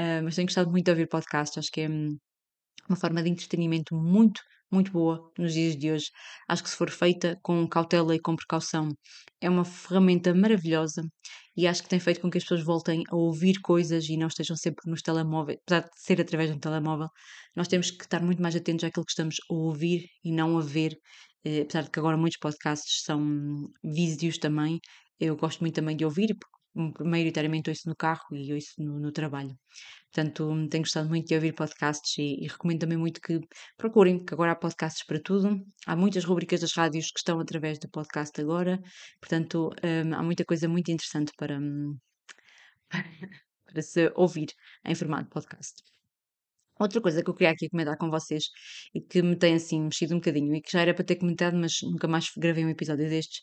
uh, 0.00 0.22
mas 0.24 0.36
tenho 0.36 0.46
gostado 0.46 0.70
muito 0.70 0.84
de 0.84 0.90
ouvir 0.90 1.08
podcasts. 1.08 1.58
Acho 1.58 1.70
que 1.70 1.82
é 1.82 1.88
hum, 1.88 2.16
uma 2.88 2.96
forma 2.96 3.22
de 3.22 3.30
entretenimento 3.30 3.94
muito, 3.94 4.40
muito 4.70 4.92
boa 4.92 5.30
nos 5.38 5.54
dias 5.54 5.76
de 5.76 5.92
hoje. 5.92 6.06
Acho 6.48 6.62
que 6.62 6.70
se 6.70 6.76
for 6.76 6.90
feita 6.90 7.38
com 7.42 7.66
cautela 7.68 8.14
e 8.14 8.20
com 8.20 8.36
precaução, 8.36 8.90
é 9.40 9.48
uma 9.50 9.64
ferramenta 9.64 10.34
maravilhosa 10.34 11.02
e 11.56 11.66
acho 11.66 11.82
que 11.82 11.88
tem 11.88 12.00
feito 12.00 12.20
com 12.20 12.30
que 12.30 12.38
as 12.38 12.44
pessoas 12.44 12.64
voltem 12.64 13.02
a 13.10 13.16
ouvir 13.16 13.60
coisas 13.60 14.08
e 14.08 14.16
não 14.16 14.28
estejam 14.28 14.56
sempre 14.56 14.90
nos 14.90 15.02
telemóveis, 15.02 15.58
apesar 15.66 15.82
de 15.82 16.00
ser 16.00 16.20
através 16.20 16.50
de 16.50 16.56
um 16.56 16.60
telemóvel, 16.60 17.08
nós 17.54 17.68
temos 17.68 17.90
que 17.90 18.04
estar 18.04 18.22
muito 18.22 18.40
mais 18.40 18.56
atentos 18.56 18.84
àquilo 18.84 19.04
que 19.04 19.12
estamos 19.12 19.36
a 19.50 19.54
ouvir 19.54 20.06
e 20.24 20.32
não 20.32 20.58
a 20.58 20.62
ver 20.62 20.96
eh, 21.44 21.62
apesar 21.62 21.84
de 21.84 21.90
que 21.90 21.98
agora 21.98 22.16
muitos 22.16 22.38
podcasts 22.38 23.02
são 23.04 23.70
vídeos 23.82 24.38
também, 24.38 24.80
eu 25.20 25.36
gosto 25.36 25.60
muito 25.60 25.74
também 25.74 25.96
de 25.96 26.04
ouvir, 26.04 26.36
porque 26.38 27.04
maioritariamente 27.04 27.70
ouço 27.70 27.88
no 27.88 27.96
carro 27.96 28.24
e 28.32 28.52
ouço 28.52 28.74
no, 28.78 28.98
no 28.98 29.12
trabalho. 29.12 29.56
Portanto, 30.12 30.68
tenho 30.68 30.82
gostado 30.82 31.08
muito 31.08 31.26
de 31.28 31.34
ouvir 31.34 31.54
podcasts 31.54 32.16
e, 32.18 32.44
e, 32.44 32.48
recomendo 32.48 32.80
também 32.80 32.98
muito 32.98 33.20
que 33.20 33.40
procurem, 33.76 34.24
que 34.24 34.34
agora 34.34 34.52
há 34.52 34.56
podcasts 34.56 35.04
para 35.06 35.20
tudo. 35.20 35.62
Há 35.86 35.96
muitas 35.96 36.24
rubricas 36.24 36.60
das 36.60 36.72
rádios 36.72 37.06
que 37.10 37.18
estão 37.18 37.40
através 37.40 37.78
do 37.78 37.88
podcast 37.90 38.38
agora, 38.40 38.80
portanto, 39.20 39.70
um, 39.84 40.14
há 40.14 40.22
muita 40.22 40.44
coisa 40.44 40.68
muito 40.68 40.90
interessante 40.90 41.32
para, 41.36 41.58
um, 41.58 41.96
para 43.66 43.82
se 43.82 44.12
ouvir 44.14 44.48
em 44.84 44.94
formato 44.94 45.28
podcast. 45.30 45.91
Outra 46.80 47.00
coisa 47.00 47.22
que 47.22 47.30
eu 47.30 47.34
queria 47.34 47.52
aqui 47.52 47.68
comentar 47.68 47.96
com 47.96 48.10
vocês 48.10 48.44
e 48.94 49.00
que 49.00 49.22
me 49.22 49.36
tem 49.36 49.54
assim 49.54 49.82
mexido 49.82 50.14
um 50.14 50.18
bocadinho 50.18 50.54
e 50.54 50.60
que 50.60 50.72
já 50.72 50.80
era 50.80 50.94
para 50.94 51.04
ter 51.04 51.16
comentado, 51.16 51.56
mas 51.56 51.74
nunca 51.82 52.08
mais 52.08 52.30
gravei 52.36 52.64
um 52.64 52.70
episódio 52.70 53.08
destes, 53.08 53.40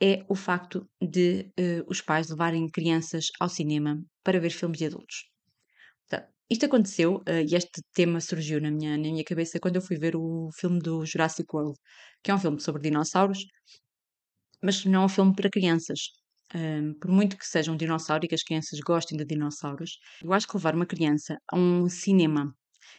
é 0.00 0.24
o 0.28 0.34
facto 0.34 0.88
de 1.00 1.50
uh, 1.58 1.84
os 1.88 2.00
pais 2.00 2.28
levarem 2.28 2.68
crianças 2.68 3.26
ao 3.40 3.48
cinema 3.48 3.98
para 4.22 4.38
ver 4.38 4.50
filmes 4.50 4.78
de 4.78 4.86
adultos. 4.86 5.24
Portanto, 6.08 6.30
isto 6.50 6.66
aconteceu 6.66 7.16
uh, 7.16 7.44
e 7.48 7.54
este 7.54 7.82
tema 7.94 8.20
surgiu 8.20 8.60
na 8.60 8.70
minha, 8.70 8.96
na 8.96 9.04
minha 9.04 9.24
cabeça 9.24 9.58
quando 9.58 9.76
eu 9.76 9.82
fui 9.82 9.98
ver 9.98 10.14
o 10.14 10.50
filme 10.58 10.78
do 10.80 11.04
Jurassic 11.04 11.48
World, 11.52 11.78
que 12.22 12.30
é 12.30 12.34
um 12.34 12.38
filme 12.38 12.60
sobre 12.60 12.82
dinossauros, 12.82 13.38
mas 14.62 14.84
não 14.84 15.02
é 15.02 15.04
um 15.06 15.08
filme 15.08 15.34
para 15.34 15.50
crianças. 15.50 15.98
Um, 16.54 16.94
por 17.00 17.10
muito 17.10 17.36
que 17.36 17.46
seja 17.46 17.72
um 17.72 17.76
dinossauro 17.76 18.24
e 18.24 18.28
que 18.28 18.34
as 18.34 18.42
crianças 18.42 18.78
gostem 18.80 19.18
de 19.18 19.24
dinossauros, 19.24 19.98
eu 20.22 20.32
acho 20.32 20.46
que 20.46 20.56
levar 20.56 20.74
uma 20.74 20.86
criança 20.86 21.36
a 21.50 21.58
um 21.58 21.88
cinema 21.88 22.54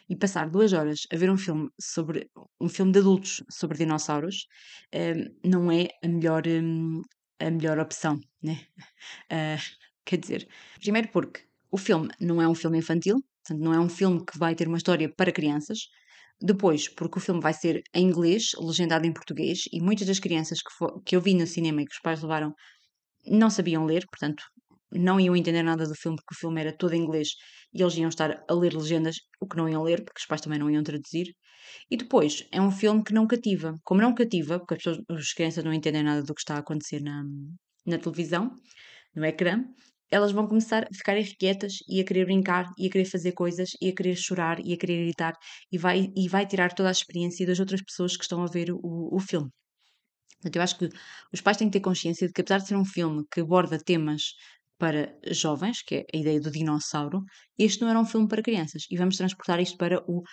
e 0.09 0.15
passar 0.15 0.49
duas 0.49 0.73
horas 0.73 1.01
a 1.11 1.15
ver 1.15 1.29
um 1.29 1.37
filme 1.37 1.69
sobre 1.79 2.29
um 2.59 2.69
filme 2.69 2.91
de 2.91 2.99
adultos 2.99 3.43
sobre 3.49 3.77
dinossauros 3.77 4.47
hum, 4.93 5.35
não 5.43 5.71
é 5.71 5.87
a 6.03 6.07
melhor, 6.07 6.43
hum, 6.47 7.01
a 7.39 7.51
melhor 7.51 7.79
opção, 7.79 8.19
né? 8.41 8.65
Uh, 9.31 9.61
quer 10.05 10.17
dizer, 10.17 10.47
primeiro 10.79 11.09
porque 11.09 11.41
o 11.71 11.77
filme 11.77 12.09
não 12.19 12.41
é 12.41 12.47
um 12.47 12.55
filme 12.55 12.77
infantil, 12.77 13.17
portanto, 13.43 13.63
não 13.63 13.73
é 13.73 13.79
um 13.79 13.89
filme 13.89 14.25
que 14.25 14.37
vai 14.37 14.55
ter 14.55 14.67
uma 14.67 14.77
história 14.77 15.11
para 15.13 15.31
crianças. 15.31 15.89
Depois, 16.39 16.87
porque 16.87 17.17
o 17.17 17.21
filme 17.21 17.41
vai 17.41 17.53
ser 17.53 17.81
em 17.93 18.05
inglês, 18.05 18.51
legendado 18.59 19.05
em 19.07 19.13
português, 19.13 19.63
e 19.73 19.81
muitas 19.81 20.07
das 20.07 20.19
crianças 20.19 20.61
que, 20.61 20.71
for, 20.71 21.01
que 21.03 21.15
eu 21.15 21.21
vi 21.21 21.33
no 21.33 21.47
cinema 21.47 21.81
e 21.81 21.85
que 21.85 21.93
os 21.93 21.99
pais 21.99 22.21
levaram 22.21 22.53
não 23.25 23.49
sabiam 23.49 23.85
ler, 23.85 24.05
portanto, 24.07 24.43
não 24.91 25.19
iam 25.19 25.35
entender 25.35 25.63
nada 25.63 25.85
do 25.85 25.95
filme 25.95 26.17
porque 26.17 26.35
o 26.35 26.39
filme 26.39 26.61
era 26.61 26.75
todo 26.75 26.93
em 26.93 27.01
inglês 27.01 27.29
e 27.73 27.81
eles 27.81 27.95
iam 27.97 28.09
estar 28.09 28.43
a 28.47 28.53
ler 28.53 28.73
legendas, 28.73 29.17
o 29.39 29.47
que 29.47 29.57
não 29.57 29.67
iam 29.69 29.83
ler 29.83 30.03
porque 30.03 30.19
os 30.19 30.25
pais 30.25 30.41
também 30.41 30.59
não 30.59 30.69
iam 30.69 30.83
traduzir. 30.83 31.27
E 31.91 31.97
depois, 31.97 32.47
é 32.51 32.61
um 32.61 32.71
filme 32.71 33.03
que 33.03 33.13
não 33.13 33.27
cativa. 33.27 33.75
Como 33.83 34.01
não 34.01 34.13
cativa, 34.15 34.59
porque 34.59 34.75
as, 34.75 34.83
pessoas, 34.83 35.03
as 35.09 35.33
crianças 35.33 35.63
não 35.63 35.73
entendem 35.73 36.03
nada 36.03 36.23
do 36.23 36.33
que 36.33 36.41
está 36.41 36.55
a 36.55 36.59
acontecer 36.59 37.01
na, 37.01 37.23
na 37.85 37.97
televisão, 37.97 38.55
no 39.15 39.25
ecrã, 39.25 39.63
elas 40.09 40.31
vão 40.31 40.47
começar 40.47 40.83
a 40.83 40.93
ficar 40.93 41.17
irrequietas 41.17 41.79
e 41.87 41.99
a 41.99 42.05
querer 42.05 42.25
brincar 42.25 42.71
e 42.77 42.87
a 42.87 42.89
querer 42.89 43.05
fazer 43.05 43.33
coisas 43.33 43.71
e 43.81 43.89
a 43.89 43.95
querer 43.95 44.15
chorar 44.15 44.59
e 44.65 44.73
a 44.73 44.77
querer 44.77 45.03
gritar 45.03 45.33
e 45.71 45.77
vai, 45.77 46.11
e 46.15 46.29
vai 46.29 46.45
tirar 46.45 46.73
toda 46.73 46.89
a 46.89 46.91
experiência 46.91 47.45
das 47.45 47.59
outras 47.59 47.81
pessoas 47.81 48.15
que 48.15 48.23
estão 48.23 48.41
a 48.41 48.47
ver 48.47 48.71
o, 48.71 48.79
o 49.11 49.19
filme. 49.19 49.49
Portanto, 50.37 50.55
eu 50.55 50.61
acho 50.61 50.77
que 50.77 50.89
os 51.33 51.41
pais 51.41 51.57
têm 51.57 51.67
que 51.67 51.73
ter 51.73 51.83
consciência 51.83 52.27
de 52.27 52.33
que, 52.33 52.41
apesar 52.41 52.59
de 52.59 52.67
ser 52.67 52.75
um 52.75 52.85
filme 52.85 53.23
que 53.31 53.41
aborda 53.41 53.79
temas 53.79 54.33
para 54.77 55.17
jovens, 55.31 55.81
que 55.81 55.95
é 55.95 56.05
a 56.13 56.17
ideia 56.17 56.39
do 56.39 56.51
dinossauro, 56.51 57.23
este 57.57 57.81
não 57.81 57.89
era 57.89 57.99
um 57.99 58.05
filme 58.05 58.27
para 58.27 58.43
crianças. 58.43 58.83
E 58.89 58.97
vamos 58.97 59.17
transportar 59.17 59.59
isto 59.59 59.77
para 59.77 60.03
o, 60.07 60.19
uh, 60.19 60.23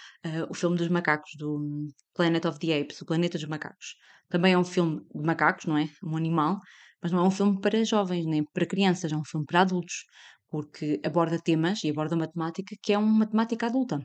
o 0.50 0.54
filme 0.54 0.76
dos 0.76 0.88
macacos, 0.88 1.30
do 1.38 1.88
Planet 2.14 2.44
of 2.44 2.58
the 2.58 2.80
Apes, 2.80 3.00
o 3.00 3.06
Planeta 3.06 3.38
dos 3.38 3.48
Macacos. 3.48 3.96
Também 4.28 4.52
é 4.52 4.58
um 4.58 4.64
filme 4.64 5.00
de 5.14 5.22
macacos, 5.22 5.66
não 5.66 5.78
é? 5.78 5.88
Um 6.02 6.16
animal, 6.16 6.58
mas 7.02 7.12
não 7.12 7.20
é 7.20 7.22
um 7.26 7.30
filme 7.30 7.60
para 7.60 7.84
jovens, 7.84 8.26
nem 8.26 8.44
para 8.44 8.66
crianças, 8.66 9.12
é 9.12 9.16
um 9.16 9.24
filme 9.24 9.46
para 9.46 9.60
adultos, 9.62 10.04
porque 10.48 11.00
aborda 11.04 11.38
temas 11.38 11.82
e 11.84 11.90
aborda 11.90 12.14
uma 12.14 12.26
temática 12.26 12.76
que 12.82 12.92
é 12.92 12.98
uma 12.98 13.26
temática 13.26 13.66
adulta. 13.66 14.00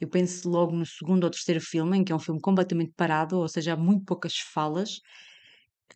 Eu 0.00 0.08
penso 0.08 0.48
logo 0.48 0.74
no 0.74 0.86
segundo 0.86 1.24
ou 1.24 1.30
terceiro 1.30 1.60
filme, 1.60 1.98
em 1.98 2.04
que 2.04 2.12
é 2.12 2.14
um 2.14 2.20
filme 2.20 2.40
completamente 2.40 2.92
parado, 2.96 3.38
ou 3.38 3.48
seja, 3.48 3.72
há 3.72 3.76
muito 3.76 4.04
poucas 4.04 4.38
falas 4.38 5.00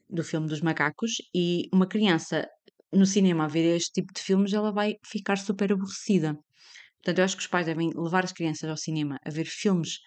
do 0.09 0.25
filme 0.25 0.49
dos 0.49 0.61
macacos, 0.61 1.17
e 1.35 1.69
uma 1.73 1.87
criança 1.87 2.49
no 2.93 3.07
cinema 3.07 3.45
a 3.45 3.49
ver 3.49 3.77
este 3.77 3.93
tipo 3.93 4.13
de 4.13 4.21
filmes, 4.21 4.53
ela 4.53 4.73
vai 4.73 4.97
ficar 5.05 5.39
super 5.39 5.73
aborrecida. 5.73 6.35
Portanto, 6.99 7.19
eu 7.19 7.25
acho 7.25 7.37
que 7.37 7.43
os 7.43 7.49
pais 7.49 7.67
devem 7.67 7.91
levar 7.95 8.25
as 8.25 8.33
crianças 8.33 8.69
ao 8.69 8.77
cinema 8.77 9.19
a 9.25 9.31
ver 9.31 9.47
filmes 9.47 9.99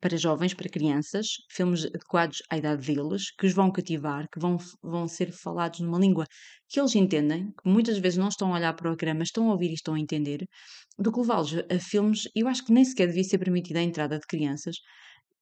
para 0.00 0.16
jovens, 0.16 0.54
para 0.54 0.68
crianças, 0.68 1.26
filmes 1.50 1.86
adequados 1.86 2.42
à 2.50 2.58
idade 2.58 2.86
deles, 2.86 3.30
que 3.32 3.46
os 3.46 3.52
vão 3.52 3.72
cativar, 3.72 4.28
que 4.30 4.38
vão, 4.38 4.56
vão 4.82 5.08
ser 5.08 5.32
falados 5.32 5.80
numa 5.80 5.98
língua 5.98 6.26
que 6.68 6.78
eles 6.78 6.94
entendem, 6.94 7.46
que 7.46 7.68
muitas 7.68 7.98
vezes 7.98 8.18
não 8.18 8.28
estão 8.28 8.52
a 8.52 8.56
olhar 8.56 8.74
para 8.74 8.90
o 8.90 8.94
ecrã, 8.94 9.14
mas 9.14 9.28
estão 9.28 9.48
a 9.48 9.52
ouvir 9.52 9.70
e 9.70 9.74
estão 9.74 9.94
a 9.94 10.00
entender, 10.00 10.46
do 10.98 11.10
que 11.10 11.20
levá-los 11.20 11.54
a 11.54 11.78
filmes, 11.78 12.22
eu 12.34 12.46
acho 12.46 12.64
que 12.64 12.72
nem 12.72 12.84
sequer 12.84 13.08
devia 13.08 13.24
ser 13.24 13.38
permitida 13.38 13.80
a 13.80 13.82
entrada 13.82 14.18
de 14.18 14.26
crianças, 14.26 14.76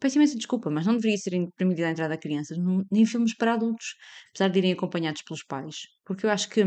Peço 0.04 0.18
imensa 0.18 0.36
desculpa, 0.36 0.68
mas 0.68 0.84
não 0.84 0.96
deveria 0.96 1.16
ser 1.16 1.30
permitida 1.56 1.88
a 1.88 1.90
entrada 1.90 2.12
a 2.12 2.18
crianças, 2.18 2.58
nem 2.92 3.06
filmes 3.06 3.34
para 3.34 3.54
adultos, 3.54 3.94
apesar 4.28 4.48
de 4.50 4.58
irem 4.58 4.72
acompanhados 4.74 5.22
pelos 5.22 5.42
pais, 5.42 5.76
porque 6.04 6.26
eu 6.26 6.30
acho 6.30 6.50
que 6.50 6.62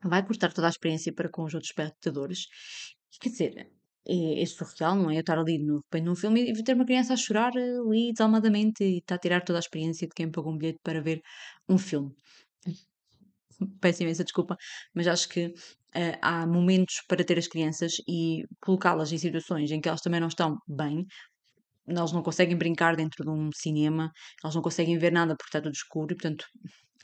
vai 0.00 0.24
cortar 0.24 0.52
toda 0.52 0.68
a 0.68 0.70
experiência 0.70 1.12
para 1.12 1.28
com 1.28 1.42
os 1.42 1.54
outros 1.54 1.70
espectadores. 1.70 2.46
Quer 3.20 3.30
dizer, 3.30 3.72
é, 4.06 4.40
é 4.40 4.46
surreal, 4.46 4.94
não 4.94 5.10
é? 5.10 5.16
Eu 5.16 5.20
estar 5.22 5.36
ali 5.36 5.58
no 5.58 5.84
num 6.04 6.14
filme 6.14 6.48
e 6.48 6.62
ter 6.62 6.74
uma 6.76 6.84
criança 6.86 7.14
a 7.14 7.16
chorar 7.16 7.50
ali 7.56 8.12
desalmadamente 8.12 8.84
e 8.84 8.98
está 8.98 9.16
a 9.16 9.18
tirar 9.18 9.40
toda 9.44 9.58
a 9.58 9.66
experiência 9.66 10.06
de 10.06 10.14
quem 10.14 10.30
pagou 10.30 10.52
um 10.52 10.56
bilhete 10.56 10.78
para 10.84 11.02
ver 11.02 11.20
um 11.68 11.76
filme. 11.76 12.14
Peço 13.80 14.04
imensa 14.04 14.22
desculpa, 14.22 14.56
mas 14.94 15.08
acho 15.08 15.28
que 15.28 15.46
uh, 15.46 16.18
há 16.22 16.46
momentos 16.46 17.02
para 17.08 17.24
ter 17.24 17.38
as 17.38 17.48
crianças 17.48 17.94
e 18.06 18.44
colocá-las 18.60 19.10
em 19.10 19.18
situações 19.18 19.72
em 19.72 19.80
que 19.80 19.88
elas 19.88 20.00
também 20.00 20.20
não 20.20 20.28
estão 20.28 20.56
bem, 20.68 21.04
eles 21.86 22.12
não 22.12 22.22
conseguem 22.22 22.56
brincar 22.56 22.96
dentro 22.96 23.24
de 23.24 23.30
um 23.30 23.50
cinema, 23.54 24.10
eles 24.44 24.54
não 24.54 24.62
conseguem 24.62 24.98
ver 24.98 25.12
nada 25.12 25.34
porque 25.36 25.48
está 25.48 25.60
tudo 25.60 25.74
escuro, 25.74 26.12
e 26.12 26.16
portanto 26.16 26.46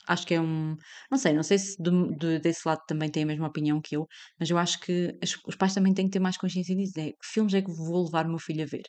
acho 0.07 0.25
que 0.27 0.33
é 0.33 0.41
um. 0.41 0.75
Não 1.11 1.17
sei, 1.17 1.33
não 1.33 1.43
sei 1.43 1.57
se 1.57 1.81
de, 1.81 1.91
de, 2.17 2.39
desse 2.39 2.67
lado 2.67 2.81
também 2.87 3.09
têm 3.09 3.23
a 3.23 3.25
mesma 3.25 3.47
opinião 3.47 3.79
que 3.81 3.95
eu, 3.95 4.07
mas 4.39 4.49
eu 4.49 4.57
acho 4.57 4.79
que 4.79 5.17
as, 5.21 5.35
os 5.47 5.55
pais 5.55 5.73
também 5.73 5.93
têm 5.93 6.05
que 6.05 6.11
ter 6.11 6.19
mais 6.19 6.37
consciência 6.37 6.75
disso. 6.75 6.99
É, 6.99 7.11
que 7.11 7.17
filmes 7.23 7.53
é 7.53 7.61
que 7.61 7.71
vou 7.71 8.03
levar 8.05 8.25
o 8.25 8.29
meu 8.29 8.39
filho 8.39 8.63
a 8.63 8.65
ver? 8.67 8.83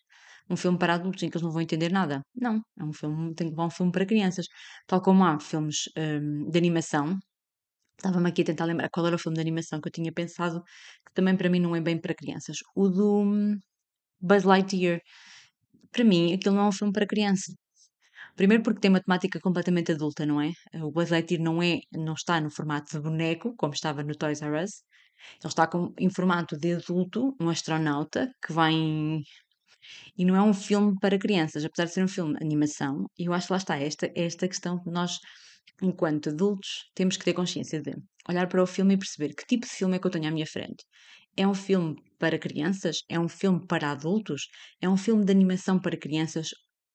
Um 0.50 0.56
filme 0.56 0.78
para 0.78 0.94
adultos 0.94 1.22
em 1.22 1.30
que 1.30 1.36
eles 1.36 1.44
não 1.44 1.52
vão 1.52 1.62
entender 1.62 1.90
nada? 1.90 2.22
Não, 2.34 2.60
é 2.78 2.84
um 2.84 2.92
filme, 2.92 3.34
tem 3.34 3.46
que 3.48 3.52
levar 3.52 3.66
um 3.66 3.70
filme 3.70 3.92
para 3.92 4.06
crianças. 4.06 4.46
Tal 4.86 5.00
como 5.02 5.24
há 5.24 5.38
filmes 5.40 5.84
um, 5.96 6.50
de 6.50 6.58
animação. 6.58 7.18
Estava-me 7.98 8.28
aqui 8.30 8.42
a 8.42 8.44
tentar 8.46 8.66
lembrar 8.66 8.88
qual 8.90 9.06
era 9.06 9.16
o 9.16 9.18
filme 9.18 9.36
de 9.36 9.40
animação 9.42 9.80
que 9.80 9.88
eu 9.88 9.92
tinha 9.92 10.12
pensado, 10.12 10.62
que 11.06 11.14
também 11.14 11.36
para 11.36 11.48
mim 11.50 11.60
não 11.60 11.74
é 11.76 11.80
bem 11.80 12.00
para 12.00 12.14
crianças. 12.14 12.58
O 12.76 12.88
do. 12.88 13.56
Buzz 14.20 14.44
Lightyear, 14.44 15.00
para 15.94 16.04
mim, 16.04 16.34
aquilo 16.34 16.56
não 16.56 16.64
é 16.64 16.68
um 16.68 16.72
filme 16.72 16.92
para 16.92 17.06
criança. 17.06 17.52
Primeiro 18.36 18.64
porque 18.64 18.80
tem 18.80 18.90
uma 18.90 19.00
temática 19.00 19.38
completamente 19.40 19.92
adulta, 19.92 20.26
não 20.26 20.40
é? 20.40 20.50
O 20.82 20.90
Buzz 20.90 21.10
Lightyear 21.10 21.40
não 21.42 21.62
é, 21.62 21.78
não 21.92 22.14
está 22.14 22.40
no 22.40 22.50
formato 22.50 22.90
de 22.92 23.00
boneco, 23.00 23.54
como 23.56 23.72
estava 23.72 24.02
no 24.02 24.14
Toys 24.16 24.42
R 24.42 24.64
Us. 24.64 24.82
Ele 25.40 25.48
está 25.48 25.66
com, 25.68 25.94
em 25.98 26.10
formato 26.10 26.56
de 26.58 26.74
adulto, 26.74 27.34
um 27.40 27.48
astronauta, 27.48 28.28
que 28.44 28.52
vai 28.52 28.72
em... 28.72 29.22
E 30.18 30.24
não 30.24 30.34
é 30.34 30.42
um 30.42 30.52
filme 30.52 30.94
para 31.00 31.18
crianças, 31.18 31.64
apesar 31.64 31.84
de 31.84 31.92
ser 31.92 32.02
um 32.02 32.08
filme 32.08 32.34
de 32.34 32.44
animação. 32.44 33.06
E 33.16 33.26
eu 33.26 33.32
acho 33.32 33.46
que 33.46 33.52
lá 33.52 33.58
está 33.58 33.76
esta, 33.76 34.10
esta 34.16 34.48
questão 34.48 34.82
que 34.82 34.90
nós, 34.90 35.18
enquanto 35.80 36.30
adultos, 36.30 36.90
temos 36.94 37.16
que 37.16 37.24
ter 37.24 37.34
consciência 37.34 37.80
de 37.80 37.94
olhar 38.28 38.48
para 38.48 38.62
o 38.62 38.66
filme 38.66 38.94
e 38.94 38.98
perceber 38.98 39.32
que 39.34 39.46
tipo 39.46 39.66
de 39.66 39.72
filme 39.72 39.96
é 39.96 39.98
que 40.00 40.06
eu 40.06 40.10
tenho 40.10 40.26
à 40.26 40.30
minha 40.32 40.46
frente. 40.46 40.84
É 41.36 41.46
um 41.46 41.54
filme 41.54 41.96
para 42.18 42.38
crianças? 42.38 42.98
É 43.08 43.18
um 43.18 43.28
filme 43.28 43.66
para 43.66 43.90
adultos? 43.90 44.48
É 44.80 44.88
um 44.88 44.96
filme 44.96 45.24
de 45.24 45.32
animação 45.32 45.80
para 45.80 45.96
crianças 45.96 46.48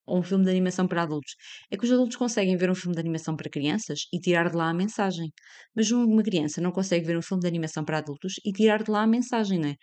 ou 0.06 0.20
um 0.20 0.24
filme 0.24 0.44
de 0.44 0.50
animação 0.50 0.88
para 0.88 1.04
adultos? 1.04 1.36
É 1.72 1.78
que 1.78 1.86
os 1.86 1.92
adultos 1.92 2.16
conseguem 2.16 2.58
ver 2.58 2.70
um 2.70 2.76
filme 2.76 2.96
de 2.96 3.00
animação 3.02 3.36
para 3.36 3.50
crianças 3.50 4.00
e 4.14 4.20
tirar 4.20 4.50
de 4.50 4.56
lá 4.58 4.70
a 4.70 4.74
mensagem, 4.74 5.32
mas 5.76 5.92
uma 5.92 6.24
criança 6.24 6.62
não 6.62 6.72
consegue 6.72 7.06
ver 7.06 7.18
um 7.18 7.22
filme 7.22 7.42
de 7.42 7.48
animação 7.48 7.84
para 7.86 8.00
adultos 8.00 8.36
e 8.46 8.52
tirar 8.52 8.84
de 8.84 8.92
lá 8.92 9.04
a 9.04 9.08
mensagem, 9.08 9.60
não 9.60 9.70
é? 9.70 9.76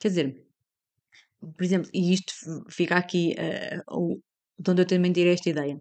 Quer 0.00 0.08
dizer, 0.08 0.34
por 1.40 1.64
exemplo, 1.64 1.90
e 1.92 2.12
isto 2.14 2.32
fica 2.70 2.96
aqui 2.96 3.34
uh, 3.38 4.22
de 4.58 4.70
onde 4.70 4.82
eu 4.82 4.86
também 4.86 5.12
tirei 5.12 5.34
esta 5.34 5.50
ideia. 5.50 5.76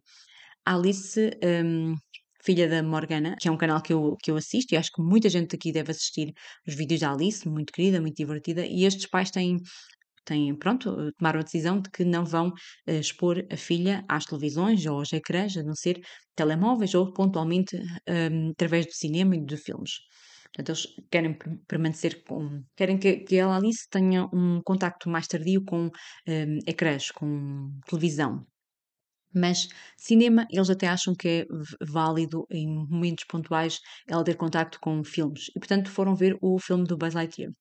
Alice, 0.66 1.32
um, 1.66 1.96
filha 2.44 2.68
da 2.68 2.84
Morgana, 2.84 3.36
que 3.40 3.48
é 3.48 3.52
um 3.52 3.58
canal 3.58 3.82
que 3.82 3.94
eu, 3.94 4.16
que 4.22 4.32
eu 4.32 4.36
assisto 4.36 4.74
e 4.74 4.78
acho 4.78 4.92
que 4.92 5.02
muita 5.02 5.30
gente 5.30 5.56
aqui 5.56 5.72
deve 5.72 5.92
assistir 5.92 6.34
os 6.68 6.76
vídeos 6.76 7.00
da 7.00 7.12
Alice, 7.12 7.48
muito 7.48 7.72
querida, 7.72 8.02
muito 8.02 8.16
divertida, 8.16 8.66
e 8.66 8.86
estes 8.86 9.08
pais 9.08 9.32
têm 9.32 9.60
têm, 10.26 10.56
pronto, 10.56 11.12
tomaram 11.18 11.40
a 11.40 11.44
decisão 11.44 11.82
de 11.82 11.90
que 11.90 12.06
não 12.06 12.26
vão 12.26 12.48
uh, 12.50 12.92
expor 12.92 13.46
a 13.52 13.58
filha 13.58 14.06
às 14.08 14.26
televisões 14.26 14.86
ou 14.86 15.00
aos 15.00 15.12
ecrãs, 15.14 15.58
a 15.58 15.64
não 15.64 15.76
ser 15.76 16.00
telemóveis 16.36 16.94
ou 16.96 17.12
pontualmente 17.12 17.78
um, 18.08 18.52
através 18.52 18.86
do 18.86 18.94
cinema 18.94 19.36
e 19.36 19.46
de 19.46 19.58
filmes. 19.58 19.92
Portanto, 20.54 20.70
eles 20.70 20.88
querem 21.12 21.38
permanecer 21.68 22.24
com. 22.24 22.64
querem 22.76 22.98
que, 22.98 23.18
que 23.18 23.36
ela 23.36 23.58
Alice 23.58 23.88
tenha 23.90 24.26
um 24.34 24.62
contacto 24.64 25.10
mais 25.10 25.28
tardio 25.28 25.64
com 25.66 25.90
um, 26.28 26.60
ecrãs, 26.68 27.12
com 27.12 27.72
televisão. 27.88 28.46
Mas 29.34 29.68
cinema, 29.98 30.46
eles 30.52 30.70
até 30.70 30.88
acham 30.88 31.14
que 31.16 31.28
é 31.28 31.46
válido 31.82 32.46
em 32.52 32.68
momentos 32.68 33.26
pontuais 33.26 33.80
ela 34.08 34.24
ter 34.24 34.36
contacto 34.36 34.80
com 34.80 35.04
filmes. 35.04 35.48
E 35.56 35.60
portanto 35.60 35.90
foram 35.90 36.16
ver 36.16 36.38
o 36.42 36.60
filme 36.60 36.86
do 36.86 36.98
Buzz 36.98 37.14
Lightyear. 37.14 37.52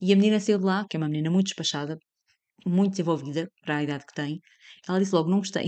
E 0.00 0.12
a 0.12 0.16
menina 0.16 0.40
saiu 0.40 0.58
de 0.58 0.64
lá, 0.64 0.86
que 0.88 0.96
é 0.96 0.98
uma 0.98 1.08
menina 1.08 1.30
muito 1.30 1.46
despachada, 1.46 1.98
muito 2.66 2.92
desenvolvida 2.92 3.50
para 3.62 3.78
a 3.78 3.82
idade 3.82 4.04
que 4.06 4.14
tem. 4.14 4.40
Ela 4.88 4.98
disse 4.98 5.14
logo: 5.14 5.30
Não 5.30 5.38
gostei. 5.38 5.66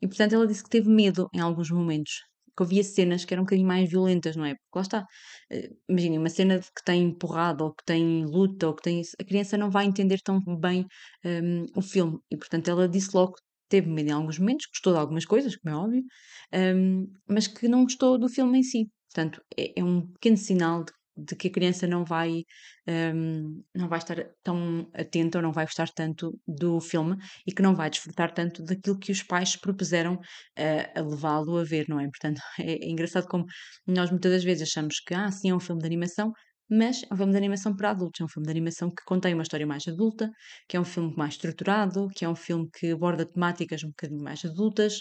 E 0.00 0.06
portanto 0.08 0.34
ela 0.34 0.46
disse 0.46 0.64
que 0.64 0.70
teve 0.70 0.88
medo 0.88 1.28
em 1.34 1.40
alguns 1.40 1.70
momentos. 1.70 2.12
Que 2.56 2.64
havia 2.64 2.84
cenas 2.84 3.24
que 3.24 3.32
eram 3.32 3.42
um 3.42 3.46
bocadinho 3.46 3.66
mais 3.66 3.88
violentas, 3.88 4.36
não 4.36 4.44
é? 4.44 4.54
Porque 4.54 4.78
lá 4.78 4.82
está. 4.82 5.06
Eh, 5.50 5.70
imaginem, 5.88 6.18
uma 6.18 6.28
cena 6.28 6.60
que 6.60 6.84
tem 6.84 7.16
porrada 7.16 7.64
ou 7.64 7.72
que 7.74 7.84
tem 7.84 8.26
luta 8.26 8.66
ou 8.68 8.74
que 8.74 8.82
tem. 8.82 9.00
A 9.18 9.24
criança 9.24 9.56
não 9.56 9.70
vai 9.70 9.86
entender 9.86 10.20
tão 10.22 10.38
bem 10.60 10.86
um, 11.24 11.64
o 11.76 11.82
filme. 11.82 12.18
E 12.30 12.36
portanto 12.36 12.68
ela 12.68 12.88
disse 12.88 13.10
logo 13.14 13.34
teve 13.72 13.88
medo 13.88 14.10
em 14.10 14.12
alguns 14.12 14.38
momentos, 14.38 14.66
gostou 14.66 14.92
de 14.92 14.98
algumas 14.98 15.24
coisas, 15.24 15.56
como 15.56 15.74
é 15.74 15.78
óbvio, 15.78 16.02
um, 16.76 17.06
mas 17.26 17.46
que 17.46 17.66
não 17.66 17.84
gostou 17.84 18.18
do 18.18 18.28
filme 18.28 18.58
em 18.58 18.62
si. 18.62 18.90
Portanto, 19.10 19.42
é, 19.56 19.80
é 19.80 19.82
um 19.82 20.06
pequeno 20.12 20.36
sinal 20.36 20.84
de, 20.84 20.92
de, 21.16 21.34
que 21.36 21.48
a 21.48 21.50
criança 21.50 21.86
não 21.86 22.04
vai, 22.04 22.44
um, 22.86 23.62
não 23.74 23.88
vai 23.88 23.98
estar 23.98 24.16
tão 24.42 24.90
atenta 24.94 25.38
ou 25.38 25.42
não 25.42 25.52
vai 25.52 25.64
gostar 25.64 25.88
tanto 25.88 26.38
do 26.46 26.80
filme 26.80 27.16
e 27.46 27.52
que 27.52 27.62
não 27.62 27.74
vai 27.74 27.88
desfrutar 27.88 28.34
tanto 28.34 28.62
daquilo 28.62 28.98
que 28.98 29.10
os 29.10 29.22
pais 29.22 29.56
propuseram 29.56 30.16
uh, 30.16 30.98
a 30.98 31.00
levá-lo 31.00 31.56
a 31.56 31.64
ver, 31.64 31.86
não 31.88 31.98
é? 31.98 32.04
Portanto, 32.04 32.42
é, 32.60 32.72
é 32.72 32.90
engraçado 32.90 33.26
como 33.26 33.46
nós 33.86 34.10
muitas 34.10 34.32
das 34.32 34.44
vezes 34.44 34.68
achamos 34.68 35.00
que, 35.00 35.14
ah, 35.14 35.30
sim, 35.30 35.48
é 35.48 35.54
um 35.54 35.60
filme 35.60 35.80
de 35.80 35.86
animação, 35.86 36.30
mas 36.70 37.02
é 37.02 37.14
um 37.14 37.16
filme 37.16 37.32
de 37.32 37.38
animação 37.38 37.76
para 37.76 37.90
adultos, 37.90 38.20
é 38.20 38.24
um 38.24 38.28
filme 38.28 38.46
de 38.46 38.50
animação 38.50 38.88
que 38.90 39.04
contém 39.04 39.34
uma 39.34 39.42
história 39.42 39.66
mais 39.66 39.86
adulta, 39.86 40.30
que 40.68 40.76
é 40.76 40.80
um 40.80 40.84
filme 40.84 41.14
mais 41.16 41.34
estruturado, 41.34 42.08
que 42.16 42.24
é 42.24 42.28
um 42.28 42.34
filme 42.34 42.68
que 42.78 42.92
aborda 42.92 43.26
temáticas 43.26 43.84
um 43.84 43.88
bocadinho 43.88 44.22
mais 44.22 44.44
adultas 44.44 45.00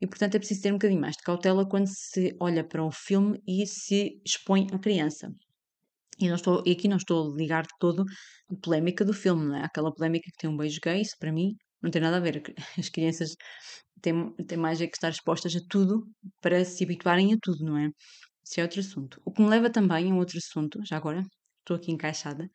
e, 0.00 0.06
portanto, 0.06 0.34
é 0.34 0.38
preciso 0.38 0.62
ter 0.62 0.70
um 0.70 0.76
bocadinho 0.76 1.00
mais 1.00 1.16
de 1.16 1.22
cautela 1.22 1.68
quando 1.68 1.86
se 1.86 2.34
olha 2.40 2.64
para 2.66 2.84
um 2.84 2.90
filme 2.90 3.40
e 3.46 3.66
se 3.66 4.20
expõe 4.26 4.66
à 4.72 4.78
criança. 4.78 5.28
E, 6.18 6.28
não 6.28 6.36
estou, 6.36 6.62
e 6.66 6.72
aqui 6.72 6.88
não 6.88 6.96
estou 6.98 7.32
a 7.32 7.36
ligar 7.36 7.62
de 7.62 7.74
todo 7.80 8.04
a 8.50 8.54
polémica 8.62 9.04
do 9.04 9.12
filme, 9.12 9.46
não 9.46 9.56
é? 9.56 9.64
Aquela 9.64 9.92
polémica 9.92 10.30
que 10.30 10.38
tem 10.38 10.50
um 10.50 10.56
beijo 10.56 10.78
gay, 10.84 11.00
isso 11.00 11.16
para 11.18 11.32
mim 11.32 11.56
não 11.82 11.90
tem 11.90 12.00
nada 12.02 12.18
a 12.18 12.20
ver. 12.20 12.42
As 12.78 12.88
crianças 12.88 13.34
têm, 14.00 14.32
têm 14.46 14.58
mais 14.58 14.80
é 14.80 14.86
que 14.86 14.96
estar 14.96 15.10
expostas 15.10 15.54
a 15.56 15.60
tudo 15.68 16.06
para 16.40 16.64
se 16.64 16.84
habituarem 16.84 17.32
a 17.34 17.36
tudo, 17.42 17.64
não 17.64 17.78
é? 17.78 17.90
Isso 18.44 18.60
é 18.60 18.62
outro 18.62 18.80
assunto. 18.80 19.20
O 19.24 19.32
que 19.32 19.42
me 19.42 19.48
leva 19.48 19.70
também 19.70 20.10
a 20.10 20.14
um 20.14 20.18
outro 20.18 20.38
assunto, 20.38 20.84
já 20.84 20.96
agora, 20.96 21.22
estou 21.60 21.76
aqui 21.76 21.92
encaixada, 21.92 22.50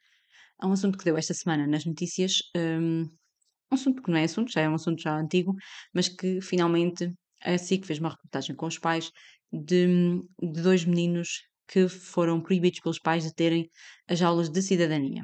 a 0.59 0.67
um 0.67 0.73
assunto 0.73 0.97
que 0.97 1.05
deu 1.05 1.17
esta 1.17 1.33
semana 1.33 1.67
nas 1.67 1.85
notícias, 1.85 2.39
um, 2.55 3.03
um 3.71 3.75
assunto 3.75 4.01
que 4.01 4.11
não 4.11 4.17
é 4.17 4.23
assunto, 4.23 4.51
já 4.51 4.61
é 4.61 4.69
um 4.69 4.75
assunto 4.75 5.01
já 5.01 5.17
antigo, 5.17 5.53
mas 5.93 6.09
que 6.09 6.41
finalmente 6.41 7.11
a 7.43 7.57
SIC 7.57 7.85
fez 7.85 7.99
uma 7.99 8.09
reportagem 8.09 8.55
com 8.55 8.65
os 8.67 8.79
pais 8.79 9.11
de, 9.51 9.87
de 10.41 10.61
dois 10.61 10.85
meninos 10.85 11.43
que 11.67 11.87
foram 11.87 12.41
proibidos 12.41 12.79
pelos 12.79 12.99
pais 12.99 13.23
de 13.23 13.33
terem 13.33 13.69
as 14.07 14.21
aulas 14.21 14.49
de 14.49 14.61
cidadania. 14.61 15.23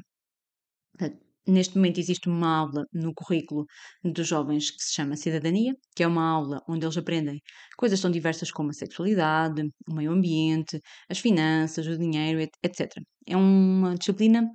Neste 1.46 1.76
momento 1.76 1.98
existe 2.00 2.28
uma 2.28 2.56
aula 2.58 2.86
no 2.92 3.12
currículo 3.14 3.66
dos 4.02 4.26
jovens 4.26 4.70
que 4.70 4.82
se 4.82 4.94
chama 4.94 5.16
Cidadania, 5.16 5.74
que 5.94 6.02
é 6.02 6.06
uma 6.06 6.26
aula 6.26 6.62
onde 6.68 6.86
eles 6.86 6.96
aprendem 6.96 7.40
coisas 7.76 8.00
tão 8.00 8.10
diversas 8.10 8.50
como 8.50 8.70
a 8.70 8.72
sexualidade, 8.72 9.62
o 9.88 9.94
meio 9.94 10.12
ambiente, 10.12 10.80
as 11.08 11.18
finanças, 11.18 11.86
o 11.86 11.98
dinheiro, 11.98 12.40
etc. 12.40 13.02
É 13.26 13.36
uma 13.36 13.94
disciplina 13.94 14.50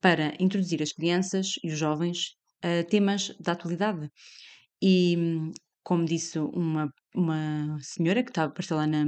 para 0.00 0.34
introduzir 0.40 0.82
as 0.82 0.92
crianças 0.92 1.54
e 1.64 1.72
os 1.72 1.78
jovens 1.78 2.36
a 2.62 2.84
temas 2.84 3.34
da 3.40 3.52
atualidade. 3.52 4.08
E, 4.82 5.16
como 5.82 6.04
disse 6.04 6.38
uma, 6.38 6.90
uma 7.14 7.78
senhora 7.82 8.22
que 8.24 8.30
estava 8.30 8.48
apareceu 8.50 8.76
lá 8.76 8.86
na, 8.86 9.04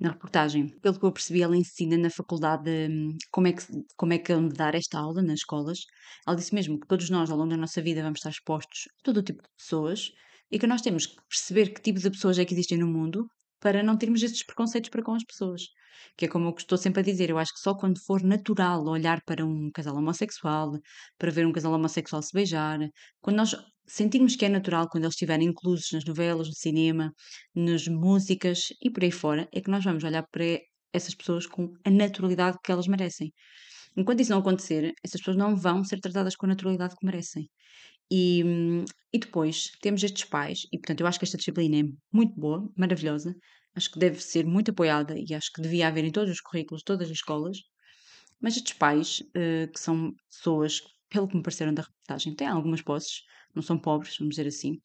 na 0.00 0.10
reportagem. 0.10 0.68
Pelo 0.80 0.98
que 0.98 1.04
eu 1.04 1.12
percebi, 1.12 1.42
ela 1.42 1.56
ensina 1.56 1.96
na 1.96 2.10
faculdade 2.10 2.70
hum, 2.90 3.16
como 3.30 3.48
é 3.48 3.52
que, 3.52 3.64
como 3.96 4.12
é 4.12 4.18
que 4.18 4.32
é 4.32 4.40
dar 4.48 4.74
esta 4.74 4.98
aula 4.98 5.22
nas 5.22 5.40
escolas. 5.40 5.80
Ela 6.26 6.36
disse 6.36 6.54
mesmo 6.54 6.78
que 6.78 6.86
todos 6.86 7.10
nós, 7.10 7.30
ao 7.30 7.36
longo 7.36 7.50
da 7.50 7.56
nossa 7.56 7.82
vida, 7.82 8.02
vamos 8.02 8.18
estar 8.18 8.30
expostos 8.30 8.88
a 9.00 9.02
todo 9.04 9.18
o 9.18 9.22
tipo 9.22 9.42
de 9.42 9.48
pessoas 9.56 10.12
e 10.50 10.58
que 10.58 10.66
nós 10.66 10.82
temos 10.82 11.06
que 11.06 11.16
perceber 11.28 11.72
que 11.72 11.82
tipo 11.82 11.98
de 11.98 12.10
pessoas 12.10 12.38
é 12.38 12.44
que 12.44 12.54
existem 12.54 12.78
no 12.78 12.86
mundo 12.86 13.26
para 13.60 13.82
não 13.82 13.96
termos 13.96 14.22
estes 14.22 14.44
preconceitos 14.44 14.90
para 14.90 15.02
com 15.02 15.14
as 15.14 15.24
pessoas. 15.24 15.62
Que 16.16 16.26
é 16.26 16.28
como 16.28 16.48
eu 16.48 16.54
estou 16.56 16.78
sempre 16.78 17.00
a 17.00 17.04
dizer, 17.04 17.30
eu 17.30 17.38
acho 17.38 17.52
que 17.52 17.60
só 17.60 17.74
quando 17.74 17.98
for 18.04 18.22
natural 18.22 18.84
olhar 18.86 19.20
para 19.24 19.44
um 19.44 19.70
casal 19.72 19.96
homossexual, 19.96 20.78
para 21.18 21.30
ver 21.30 21.46
um 21.46 21.52
casal 21.52 21.72
homossexual 21.72 22.22
se 22.22 22.32
beijar, 22.32 22.78
quando 23.20 23.36
nós 23.36 23.54
sentirmos 23.86 24.36
que 24.36 24.44
é 24.44 24.48
natural, 24.48 24.88
quando 24.88 25.04
eles 25.04 25.14
estiverem 25.14 25.48
inclusos 25.48 25.90
nas 25.92 26.04
novelas, 26.04 26.48
no 26.48 26.54
cinema, 26.54 27.12
nas 27.54 27.88
músicas 27.88 28.68
e 28.82 28.90
por 28.90 29.02
aí 29.02 29.10
fora, 29.10 29.48
é 29.52 29.60
que 29.60 29.70
nós 29.70 29.82
vamos 29.84 30.04
olhar 30.04 30.24
para 30.30 30.44
essas 30.92 31.14
pessoas 31.14 31.46
com 31.46 31.72
a 31.84 31.90
naturalidade 31.90 32.58
que 32.62 32.70
elas 32.72 32.86
merecem. 32.86 33.32
Enquanto 33.96 34.20
isso 34.20 34.30
não 34.30 34.38
acontecer, 34.40 34.92
essas 35.02 35.20
pessoas 35.20 35.36
não 35.36 35.56
vão 35.56 35.82
ser 35.84 35.98
tratadas 36.00 36.36
com 36.36 36.46
a 36.46 36.50
naturalidade 36.50 36.94
que 36.96 37.06
merecem. 37.06 37.48
E, 38.10 38.42
e 39.12 39.18
depois 39.18 39.70
temos 39.82 40.02
estes 40.02 40.24
pais, 40.24 40.60
e 40.72 40.78
portanto 40.78 41.00
eu 41.00 41.06
acho 41.06 41.18
que 41.18 41.24
esta 41.24 41.36
disciplina 41.36 41.80
é 41.80 41.82
muito 42.12 42.34
boa, 42.38 42.70
maravilhosa, 42.76 43.34
acho 43.78 43.90
que 43.92 43.98
deve 43.98 44.20
ser 44.20 44.44
muito 44.44 44.72
apoiada 44.72 45.14
e 45.16 45.32
acho 45.34 45.52
que 45.52 45.62
devia 45.62 45.86
haver 45.88 46.04
em 46.04 46.10
todos 46.10 46.30
os 46.30 46.40
currículos, 46.40 46.82
todas 46.82 47.08
as 47.08 47.16
escolas, 47.16 47.58
mas 48.40 48.56
estes 48.56 48.74
pais, 48.74 49.20
uh, 49.30 49.72
que 49.72 49.80
são 49.80 50.12
pessoas, 50.30 50.80
pelo 51.08 51.28
que 51.28 51.36
me 51.36 51.42
pareceram 51.42 51.72
da 51.72 51.82
reportagem, 51.82 52.34
têm 52.34 52.48
algumas 52.48 52.82
posses, 52.82 53.22
não 53.54 53.62
são 53.62 53.78
pobres, 53.78 54.16
vamos 54.18 54.34
dizer 54.34 54.48
assim, 54.48 54.80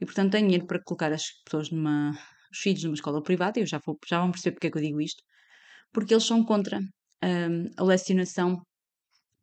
e 0.00 0.04
portanto 0.04 0.32
têm 0.32 0.44
dinheiro 0.44 0.66
para 0.66 0.82
colocar 0.82 1.12
as 1.12 1.24
pessoas 1.44 1.70
numa, 1.70 2.10
os 2.52 2.58
filhos 2.58 2.82
numa 2.84 2.94
escola 2.94 3.22
privada, 3.22 3.58
e 3.58 3.62
eu 3.62 3.66
já, 3.66 3.80
vou, 3.84 3.96
já 4.06 4.20
vão 4.20 4.30
perceber 4.32 4.54
porque 4.54 4.66
é 4.66 4.70
que 4.70 4.78
eu 4.78 4.82
digo 4.82 5.00
isto, 5.00 5.22
porque 5.92 6.12
eles 6.12 6.24
são 6.24 6.44
contra 6.44 6.78
um, 6.78 7.70
a 7.76 7.84
lecionação 7.84 8.60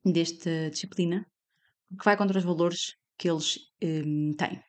desta 0.06 0.70
disciplina, 0.70 1.26
que 1.98 2.06
vai 2.06 2.18
contra 2.18 2.38
os 2.38 2.44
valores 2.44 2.94
que 3.18 3.30
eles 3.30 3.58
um, 3.82 4.34
têm. 4.38 4.69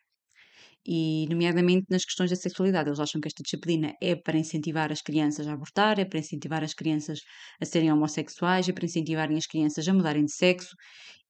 E, 0.87 1.27
nomeadamente, 1.29 1.87
nas 1.91 2.05
questões 2.05 2.31
da 2.31 2.37
sexualidade. 2.37 2.89
Eles 2.89 3.01
acham 3.01 3.21
que 3.21 3.29
esta 3.29 3.43
disciplina 3.43 3.95
é 4.01 4.17
para 4.17 4.39
incentivar 4.39 4.91
as 4.91 5.03
crianças 5.03 5.47
a 5.47 5.53
abortar, 5.53 5.99
é 5.99 6.05
para 6.05 6.19
incentivar 6.19 6.65
as 6.65 6.75
crianças 6.75 7.21
a 7.61 7.65
serem 7.65 7.93
homossexuais, 7.93 8.69
é 8.69 8.73
para 8.73 8.85
incentivarem 8.87 9.37
as 9.37 9.47
crianças 9.47 9.87
a 9.87 9.93
mudarem 9.95 10.25
de 10.25 10.33
sexo 10.35 10.75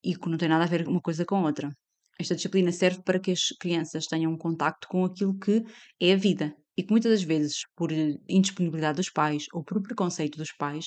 e 0.05 0.15
que 0.17 0.29
não 0.31 0.39
tem 0.39 0.49
nada 0.49 0.65
a 0.65 0.69
ver 0.69 0.87
uma 0.89 1.01
coisa 1.01 1.25
com 1.25 1.43
outra. 1.43 1.69
Esta 2.19 2.37
disciplina 2.37 2.71
serve 2.73 3.03
para 3.03 3.19
que 3.19 3.33
as 3.33 3.49
crianças 3.61 4.07
tenham 4.07 4.33
um 4.33 4.39
contacto 4.39 4.87
com 4.89 5.05
aquilo 5.05 5.39
que 5.39 5.65
é 6.01 6.13
a 6.13 6.17
vida 6.17 6.55
e 6.77 6.83
que 6.83 6.91
muitas 6.91 7.11
das 7.13 7.23
vezes, 7.23 7.63
por 7.77 7.91
indisponibilidade 8.29 8.97
dos 8.97 9.11
pais 9.11 9.47
ou 9.53 9.65
por 9.65 9.83
preconceito 9.83 10.37
dos 10.37 10.53
pais, 10.53 10.87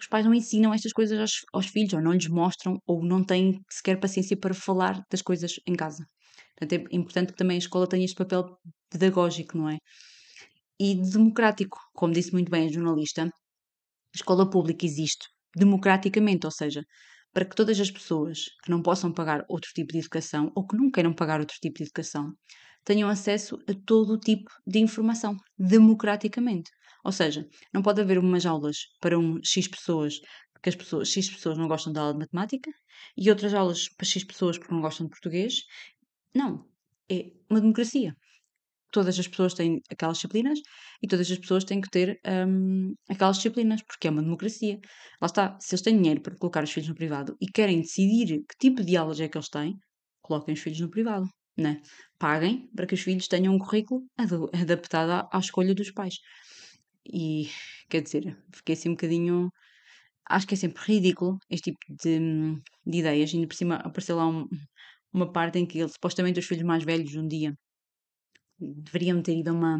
os 0.00 0.06
pais 0.08 0.24
não 0.24 0.34
ensinam 0.34 0.74
estas 0.74 0.92
coisas 0.92 1.18
aos, 1.18 1.32
aos 1.52 1.66
filhos, 1.66 1.92
ou 1.92 2.00
não 2.00 2.12
lhes 2.12 2.26
mostram, 2.28 2.78
ou 2.86 3.04
não 3.04 3.22
têm 3.22 3.60
sequer 3.70 4.00
paciência 4.00 4.36
para 4.36 4.54
falar 4.54 5.02
das 5.10 5.22
coisas 5.22 5.52
em 5.66 5.74
casa. 5.74 6.04
Portanto, 6.60 6.88
é 6.92 6.96
importante 6.96 7.32
que 7.32 7.38
também 7.38 7.54
a 7.56 7.58
escola 7.58 7.88
tenha 7.88 8.04
este 8.04 8.16
papel 8.16 8.58
pedagógico, 8.90 9.56
não 9.56 9.68
é? 9.70 9.78
E 10.78 10.94
democrático, 10.94 11.78
como 11.94 12.12
disse 12.12 12.32
muito 12.32 12.50
bem 12.50 12.66
a 12.66 12.72
jornalista, 12.72 13.24
a 13.24 13.30
escola 14.14 14.48
pública 14.48 14.84
existe 14.84 15.26
democraticamente, 15.56 16.46
ou 16.46 16.52
seja, 16.52 16.84
para 17.32 17.44
que 17.44 17.56
todas 17.56 17.78
as 17.80 17.90
pessoas 17.90 18.44
que 18.62 18.70
não 18.70 18.82
possam 18.82 19.12
pagar 19.12 19.44
outro 19.48 19.70
tipo 19.74 19.92
de 19.92 19.98
educação 19.98 20.52
ou 20.54 20.66
que 20.66 20.76
não 20.76 20.90
queiram 20.90 21.14
pagar 21.14 21.40
outro 21.40 21.56
tipo 21.60 21.78
de 21.78 21.84
educação 21.84 22.32
tenham 22.84 23.08
acesso 23.08 23.58
a 23.68 23.74
todo 23.86 24.14
o 24.14 24.18
tipo 24.18 24.50
de 24.66 24.78
informação, 24.78 25.36
democraticamente. 25.58 26.70
Ou 27.04 27.12
seja, 27.12 27.46
não 27.72 27.82
pode 27.82 28.00
haver 28.00 28.18
umas 28.18 28.44
aulas 28.44 28.76
para 29.00 29.18
um 29.18 29.38
X 29.44 29.68
pessoas, 29.68 30.14
porque 30.52 30.68
as 30.70 30.76
pessoas, 30.76 31.08
X 31.08 31.30
pessoas 31.30 31.58
não 31.58 31.68
gostam 31.68 31.92
da 31.92 32.00
aula 32.00 32.12
de 32.12 32.18
matemática, 32.20 32.70
e 33.16 33.30
outras 33.30 33.54
aulas 33.54 33.88
para 33.88 34.06
X 34.06 34.24
pessoas 34.24 34.58
porque 34.58 34.74
não 34.74 34.82
gostam 34.82 35.06
de 35.06 35.10
português. 35.10 35.62
Não. 36.34 36.66
É 37.10 37.32
uma 37.50 37.60
democracia. 37.60 38.14
Todas 38.92 39.18
as 39.18 39.28
pessoas 39.28 39.54
têm 39.54 39.80
aquelas 39.90 40.16
disciplinas 40.18 40.60
e 41.02 41.06
todas 41.06 41.30
as 41.30 41.38
pessoas 41.38 41.64
têm 41.64 41.80
que 41.80 41.90
ter 41.90 42.20
um, 42.26 42.94
aquelas 43.08 43.36
disciplinas, 43.36 43.82
porque 43.82 44.08
é 44.08 44.10
uma 44.10 44.22
democracia. 44.22 44.78
Lá 45.20 45.26
está, 45.26 45.58
se 45.60 45.74
eles 45.74 45.82
têm 45.82 45.96
dinheiro 45.96 46.20
para 46.22 46.36
colocar 46.36 46.64
os 46.64 46.72
filhos 46.72 46.88
no 46.88 46.94
privado 46.94 47.36
e 47.40 47.46
querem 47.46 47.80
decidir 47.80 48.40
que 48.48 48.56
tipo 48.58 48.84
de 48.84 48.96
aulas 48.96 49.20
é 49.20 49.28
que 49.28 49.38
eles 49.38 49.48
têm, 49.48 49.76
coloquem 50.22 50.54
os 50.54 50.60
filhos 50.60 50.80
no 50.80 50.90
privado 50.90 51.28
né? 51.60 51.80
Paguem 52.18 52.68
para 52.74 52.86
que 52.86 52.94
os 52.94 53.00
filhos 53.00 53.28
tenham 53.28 53.54
um 53.54 53.58
currículo 53.58 54.02
adaptado 54.52 55.10
à, 55.10 55.28
à 55.32 55.38
escolha 55.38 55.74
dos 55.74 55.90
pais. 55.90 56.16
E, 57.06 57.48
quer 57.88 58.02
dizer, 58.02 58.36
fiquei 58.54 58.74
assim 58.74 58.90
um 58.90 58.92
bocadinho. 58.92 59.50
Acho 60.28 60.46
que 60.46 60.54
é 60.54 60.56
sempre 60.56 60.82
ridículo 60.84 61.38
este 61.50 61.72
tipo 61.72 61.80
de, 62.02 62.18
de 62.86 62.98
ideias. 62.98 63.32
Ainda 63.34 63.48
por 63.48 63.54
cima 63.54 63.76
apareceu 63.76 64.16
lá 64.16 64.28
um, 64.28 64.46
uma 65.12 65.30
parte 65.32 65.58
em 65.58 65.66
que 65.66 65.78
ele, 65.78 65.88
supostamente 65.88 66.38
os 66.38 66.46
filhos 66.46 66.64
mais 66.64 66.84
velhos 66.84 67.14
um 67.16 67.26
dia 67.26 67.54
deveriam 68.58 69.22
ter 69.22 69.36
ido 69.38 69.50
a 69.50 69.52
uma. 69.52 69.78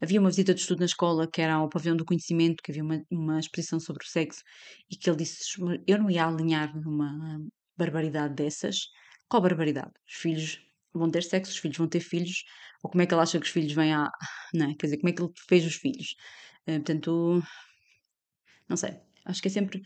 Havia 0.00 0.20
uma 0.20 0.30
visita 0.30 0.52
de 0.54 0.60
estudo 0.60 0.80
na 0.80 0.86
escola 0.86 1.28
que 1.30 1.40
era 1.40 1.54
ao 1.54 1.68
pavilhão 1.68 1.96
do 1.96 2.04
conhecimento, 2.04 2.62
que 2.62 2.72
havia 2.72 2.82
uma, 2.82 3.00
uma 3.10 3.38
exposição 3.38 3.78
sobre 3.78 4.04
o 4.04 4.08
sexo, 4.08 4.42
e 4.90 4.96
que 4.96 5.08
ele 5.08 5.18
disse: 5.18 5.38
Eu 5.86 5.98
não 5.98 6.10
ia 6.10 6.26
alinhar 6.26 6.74
numa 6.76 7.38
barbaridade 7.76 8.34
dessas. 8.34 8.88
Qual 9.28 9.42
barbaridade? 9.42 9.92
Os 10.06 10.14
filhos 10.14 10.60
vão 10.92 11.10
ter 11.10 11.22
sexo, 11.22 11.52
os 11.52 11.58
filhos 11.58 11.76
vão 11.78 11.88
ter 11.88 12.00
filhos, 12.00 12.44
ou 12.82 12.90
como 12.90 13.02
é 13.02 13.06
que 13.06 13.14
ele 13.14 13.22
acha 13.22 13.38
que 13.38 13.46
os 13.46 13.52
filhos 13.52 13.72
vêm 13.72 13.94
a. 13.94 14.10
Não 14.54 14.70
é? 14.70 14.74
Quer 14.74 14.86
dizer, 14.86 14.98
como 14.98 15.08
é 15.10 15.12
que 15.12 15.22
ele 15.22 15.32
fez 15.48 15.66
os 15.66 15.74
filhos? 15.76 16.14
Uh, 16.68 16.74
portanto, 16.74 17.42
não 18.68 18.76
sei. 18.76 19.00
Acho 19.24 19.42
que 19.42 19.48
é 19.48 19.50
sempre. 19.50 19.82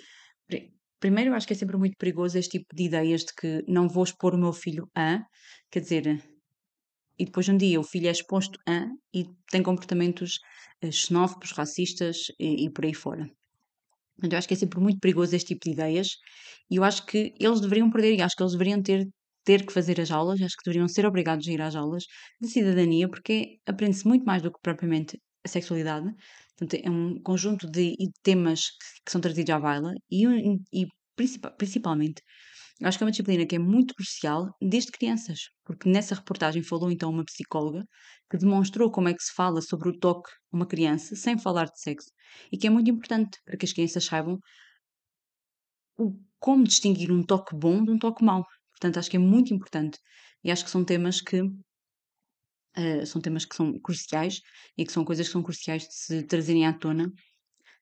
Primeiro, 0.98 1.34
acho 1.34 1.46
que 1.46 1.52
é 1.52 1.56
sempre 1.56 1.76
muito 1.76 1.96
perigoso 1.98 2.38
este 2.38 2.58
tipo 2.58 2.74
de 2.74 2.84
ideias 2.84 3.22
de 3.22 3.34
que 3.34 3.62
não 3.68 3.88
vou 3.88 4.04
expor 4.04 4.34
o 4.34 4.38
meu 4.38 4.52
filho 4.52 4.88
a, 4.94 5.20
quer 5.70 5.80
dizer, 5.80 6.22
e 7.18 7.24
depois 7.24 7.48
um 7.48 7.56
dia 7.56 7.80
o 7.80 7.84
filho 7.84 8.08
é 8.08 8.10
exposto 8.10 8.58
a 8.68 8.86
e 9.14 9.26
tem 9.50 9.62
comportamentos 9.62 10.38
eh, 10.82 10.90
xenófobos, 10.90 11.52
racistas 11.52 12.26
e, 12.38 12.66
e 12.66 12.70
por 12.70 12.84
aí 12.84 12.94
fora. 12.94 13.28
Então, 14.18 14.30
eu 14.32 14.38
acho 14.38 14.48
que 14.48 14.54
é 14.54 14.56
sempre 14.56 14.80
muito 14.80 14.98
perigoso 14.98 15.36
este 15.36 15.48
tipo 15.48 15.64
de 15.64 15.72
ideias 15.72 16.08
e 16.70 16.76
eu 16.76 16.84
acho 16.84 17.04
que 17.06 17.34
eles 17.38 17.60
deveriam 17.60 17.90
perder 17.90 18.14
e 18.14 18.22
acho 18.22 18.34
que 18.36 18.42
eles 18.42 18.52
deveriam 18.52 18.82
ter 18.82 19.06
ter 19.44 19.64
que 19.64 19.72
fazer 19.72 20.00
as 20.00 20.10
aulas, 20.10 20.42
acho 20.42 20.56
que 20.56 20.64
deveriam 20.64 20.88
ser 20.88 21.06
obrigados 21.06 21.46
a 21.46 21.52
ir 21.52 21.62
às 21.62 21.76
aulas 21.76 22.04
de 22.40 22.48
cidadania, 22.48 23.08
porque 23.08 23.60
aprende-se 23.64 24.06
muito 24.06 24.24
mais 24.24 24.42
do 24.42 24.50
que 24.52 24.58
propriamente 24.60 25.20
a 25.44 25.48
sexualidade. 25.48 26.12
Portanto, 26.56 26.82
é 26.82 26.90
um 26.90 27.20
conjunto 27.22 27.70
de, 27.70 27.94
temas 28.22 28.70
que, 28.70 29.04
que, 29.04 29.12
são 29.12 29.20
trazidos 29.20 29.50
à 29.50 29.60
baila 29.60 29.92
e, 30.10 30.24
e 30.72 30.86
principal, 31.14 31.52
principalmente, 31.56 32.22
acho 32.82 32.98
que 32.98 33.04
é 33.04 33.06
uma 33.06 33.10
disciplina 33.10 33.46
que 33.46 33.56
é 33.56 33.58
muito 33.58 33.94
crucial 33.94 34.48
desde 34.60 34.90
crianças, 34.90 35.50
porque 35.64 35.88
nessa 35.88 36.14
reportagem 36.14 36.62
falou 36.62 36.90
então 36.90 37.10
uma 37.10 37.24
psicóloga 37.24 37.84
que 38.30 38.38
demonstrou 38.38 38.90
como 38.90 39.08
é 39.08 39.14
que 39.14 39.22
se 39.22 39.32
fala 39.34 39.60
sobre 39.60 39.88
o 39.90 39.98
toque 39.98 40.30
a 40.52 40.56
uma 40.56 40.66
criança 40.66 41.14
sem 41.14 41.38
falar 41.38 41.66
de 41.66 41.80
sexo 41.80 42.10
e 42.50 42.56
que 42.58 42.66
é 42.66 42.70
muito 42.70 42.90
importante 42.90 43.38
para 43.44 43.56
que 43.56 43.66
as 43.66 43.72
crianças 43.72 44.04
saibam 44.04 44.38
o, 45.98 46.12
como 46.38 46.64
distinguir 46.64 47.10
um 47.12 47.22
toque 47.22 47.54
bom 47.56 47.82
de 47.84 47.90
um 47.90 47.98
toque 47.98 48.24
mau. 48.24 48.44
Portanto, 48.72 48.98
acho 48.98 49.10
que 49.10 49.16
é 49.16 49.20
muito 49.20 49.54
importante 49.54 49.98
e 50.44 50.50
acho 50.50 50.64
que 50.64 50.70
são 50.70 50.84
temas 50.84 51.20
que 51.20 51.42
uh, 52.78 53.06
são 53.06 53.20
temas 53.20 53.44
que 53.44 53.56
são 53.56 53.78
cruciais 53.80 54.40
e 54.76 54.84
que 54.84 54.92
são 54.92 55.04
coisas 55.04 55.26
que 55.26 55.32
são 55.32 55.42
cruciais 55.42 55.82
de 55.82 55.94
se 55.94 56.22
trazerem 56.24 56.66
à 56.66 56.72
tona 56.72 57.12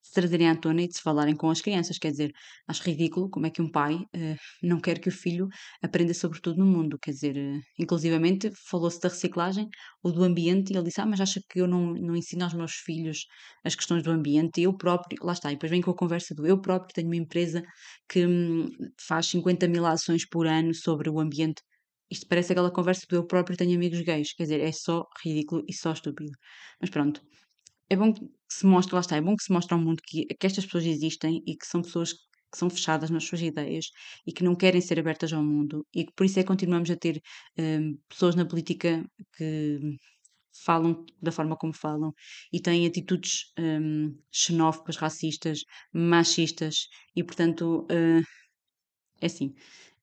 se 0.04 0.12
trazerem 0.12 0.50
à 0.50 0.54
tona 0.54 0.82
e 0.82 0.88
de 0.88 0.94
se 0.94 1.02
falarem 1.02 1.34
com 1.34 1.48
as 1.48 1.62
crianças. 1.62 1.98
Quer 1.98 2.10
dizer, 2.10 2.32
acho 2.68 2.82
ridículo 2.82 3.30
como 3.30 3.46
é 3.46 3.50
que 3.50 3.62
um 3.62 3.70
pai 3.70 3.94
uh, 3.94 4.36
não 4.62 4.78
quer 4.78 4.98
que 4.98 5.08
o 5.08 5.12
filho 5.12 5.48
aprenda 5.82 6.12
sobre 6.12 6.40
tudo 6.40 6.58
no 6.58 6.66
mundo. 6.66 6.98
Quer 7.00 7.12
dizer, 7.12 7.36
uh, 7.36 7.60
inclusivamente 7.78 8.50
falou-se 8.68 9.00
da 9.00 9.08
reciclagem 9.08 9.66
ou 10.02 10.12
do 10.12 10.22
ambiente 10.22 10.72
e 10.72 10.76
ele 10.76 10.84
disse: 10.84 11.00
Ah, 11.00 11.06
mas 11.06 11.20
acha 11.20 11.40
que 11.48 11.60
eu 11.60 11.66
não, 11.66 11.94
não 11.94 12.14
ensino 12.14 12.44
aos 12.44 12.52
meus 12.52 12.72
filhos 12.72 13.24
as 13.64 13.74
questões 13.74 14.02
do 14.02 14.10
ambiente? 14.10 14.60
Eu 14.60 14.76
próprio, 14.76 15.18
lá 15.24 15.32
está, 15.32 15.50
e 15.50 15.54
depois 15.54 15.70
vem 15.70 15.80
com 15.80 15.90
a 15.90 15.96
conversa 15.96 16.34
do 16.34 16.46
eu 16.46 16.60
próprio 16.60 16.92
tenho 16.94 17.08
uma 17.08 17.16
empresa 17.16 17.62
que 18.08 18.26
hum, 18.26 18.68
faz 19.08 19.26
50 19.28 19.66
mil 19.68 19.86
ações 19.86 20.28
por 20.28 20.46
ano 20.46 20.74
sobre 20.74 21.08
o 21.08 21.18
ambiente. 21.18 21.62
Isto 22.10 22.26
parece 22.28 22.52
aquela 22.52 22.70
conversa 22.70 23.06
do 23.08 23.16
eu 23.16 23.26
próprio 23.26 23.56
tenho 23.56 23.74
amigos 23.76 24.00
gays. 24.00 24.32
Quer 24.34 24.44
dizer, 24.44 24.60
é 24.60 24.72
só 24.72 25.06
ridículo 25.24 25.64
e 25.68 25.72
só 25.72 25.92
estúpido. 25.92 26.32
Mas 26.80 26.90
pronto, 26.90 27.22
é 27.88 27.96
bom 27.96 28.12
que 28.12 28.20
se 28.48 28.66
mostre, 28.66 28.94
lá 28.94 29.00
está, 29.00 29.16
é 29.16 29.20
bom 29.20 29.36
que 29.36 29.44
se 29.44 29.52
mostre 29.52 29.74
ao 29.74 29.80
mundo 29.80 30.02
que, 30.04 30.26
que 30.26 30.46
estas 30.46 30.64
pessoas 30.64 30.86
existem 30.86 31.42
e 31.46 31.56
que 31.56 31.66
são 31.66 31.82
pessoas 31.82 32.12
que 32.12 32.58
são 32.58 32.70
fechadas 32.70 33.10
nas 33.10 33.24
suas 33.24 33.42
ideias 33.42 33.86
e 34.24 34.32
que 34.32 34.44
não 34.44 34.54
querem 34.54 34.80
ser 34.80 34.98
abertas 35.00 35.32
ao 35.32 35.42
mundo 35.42 35.84
e 35.92 36.04
que 36.04 36.12
por 36.14 36.24
isso 36.24 36.38
é 36.38 36.42
que 36.42 36.48
continuamos 36.48 36.88
a 36.88 36.96
ter 36.96 37.20
um, 37.58 37.98
pessoas 38.08 38.36
na 38.36 38.46
política 38.46 39.04
que 39.36 39.80
falam 40.64 41.04
da 41.20 41.32
forma 41.32 41.56
como 41.56 41.72
falam 41.72 42.12
e 42.52 42.60
têm 42.60 42.86
atitudes 42.86 43.52
um, 43.58 44.16
xenófobas, 44.32 44.96
racistas, 44.96 45.60
machistas 45.92 46.86
e 47.16 47.24
portanto 47.24 47.86
uh, 47.90 48.22
é 49.20 49.26
assim 49.26 49.52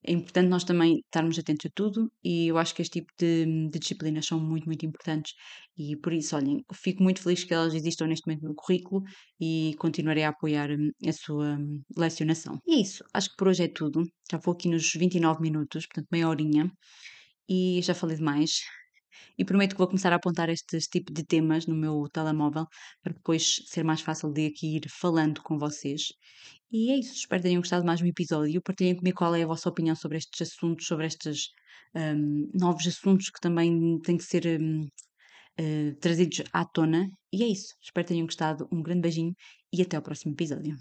é 0.04 0.12
importante 0.12 0.50
nós 0.50 0.64
também 0.64 1.00
estarmos 1.06 1.38
atentos 1.38 1.68
a 1.68 1.70
tudo 1.76 2.12
e 2.24 2.48
eu 2.48 2.58
acho 2.58 2.74
que 2.74 2.82
este 2.82 3.00
tipo 3.00 3.12
de, 3.20 3.46
de, 3.70 3.80
disciplinas 3.80 4.26
são 4.26 4.40
muito, 4.40 4.66
muito 4.66 4.86
importantes 4.86 5.34
e 5.78 5.96
por 5.96 6.12
isso, 6.12 6.36
olhem, 6.36 6.64
fico 6.74 7.04
muito 7.04 7.22
feliz 7.22 7.44
que 7.44 7.54
elas 7.54 7.74
existam 7.74 8.08
neste 8.08 8.28
momento 8.28 8.44
no 8.44 8.56
currículo 8.56 9.04
e 9.40 9.76
continuarei 9.78 10.24
a 10.24 10.30
apoiar 10.30 10.72
hum, 10.72 10.90
a 11.08 11.12
sua 11.12 11.56
hum, 11.58 11.82
lecionação. 11.96 12.60
E 12.66 12.76
é 12.76 12.82
isso, 12.82 13.04
acho 13.14 13.30
que 13.30 13.36
por 13.38 13.48
hoje 13.48 13.64
é 13.64 13.68
tudo. 13.68 14.04
Já 14.32 14.38
vou 14.38 14.54
aqui 14.54 14.68
nos 14.68 14.92
29 14.94 15.42
minutos, 15.42 15.86
portanto 15.86 16.08
meia 16.12 16.28
horinha 16.28 16.72
e 17.48 17.82
já 17.84 17.94
falei 17.94 18.18
demais. 18.18 18.62
E 19.38 19.45
prometo 19.45 19.71
que 19.74 19.78
vou 19.78 19.88
começar 19.88 20.12
a 20.13 20.15
apontar 20.15 20.50
estes 20.50 20.88
tipos 20.88 21.13
de 21.13 21.24
temas 21.24 21.65
no 21.67 21.76
meu 21.76 22.08
telemóvel 22.12 22.65
para 23.04 23.13
depois 23.13 23.62
ser 23.67 23.84
mais 23.84 24.02
fácil 24.02 24.32
de 24.32 24.47
aqui 24.47 24.78
ir 24.78 24.89
falando 24.89 25.41
com 25.41 25.58
vocês. 25.58 26.13
E 26.71 26.91
é 26.91 26.97
isso, 26.97 27.13
espero 27.13 27.41
que 27.41 27.50
tenham 27.50 27.62
gostado 27.62 27.86
mais 27.86 28.02
um 28.02 28.06
episódio. 28.06 28.62
Partilhem 28.62 28.95
comigo 28.95 29.17
qual 29.17 29.36
é 29.36 29.43
a 29.43 29.47
vossa 29.47 29.69
opinião 29.69 29.95
sobre 29.95 30.17
estes 30.17 30.41
assuntos, 30.41 30.88
sobre 30.88 31.06
estes 31.06 31.50
um, 31.95 32.50
novos 32.54 32.88
assuntos 32.88 33.30
que 33.30 33.41
também 33.41 34.00
têm 34.02 34.17
que 34.17 34.24
ser 34.24 34.45
um, 34.60 34.84
uh, 34.84 34.88
eh, 35.58 35.93
trazidos 36.00 36.43
à 36.54 36.65
tona. 36.65 37.08
E 37.34 37.43
é 37.43 37.47
isso, 37.47 37.76
espero 37.82 38.06
que 38.06 38.13
tenham 38.13 38.26
gostado. 38.26 38.67
Um 38.71 38.82
grande 38.82 39.02
beijinho 39.02 39.34
e 39.74 39.82
até 39.82 39.97
ao 39.97 40.04
próximo 40.04 40.34
episódio. 40.34 40.76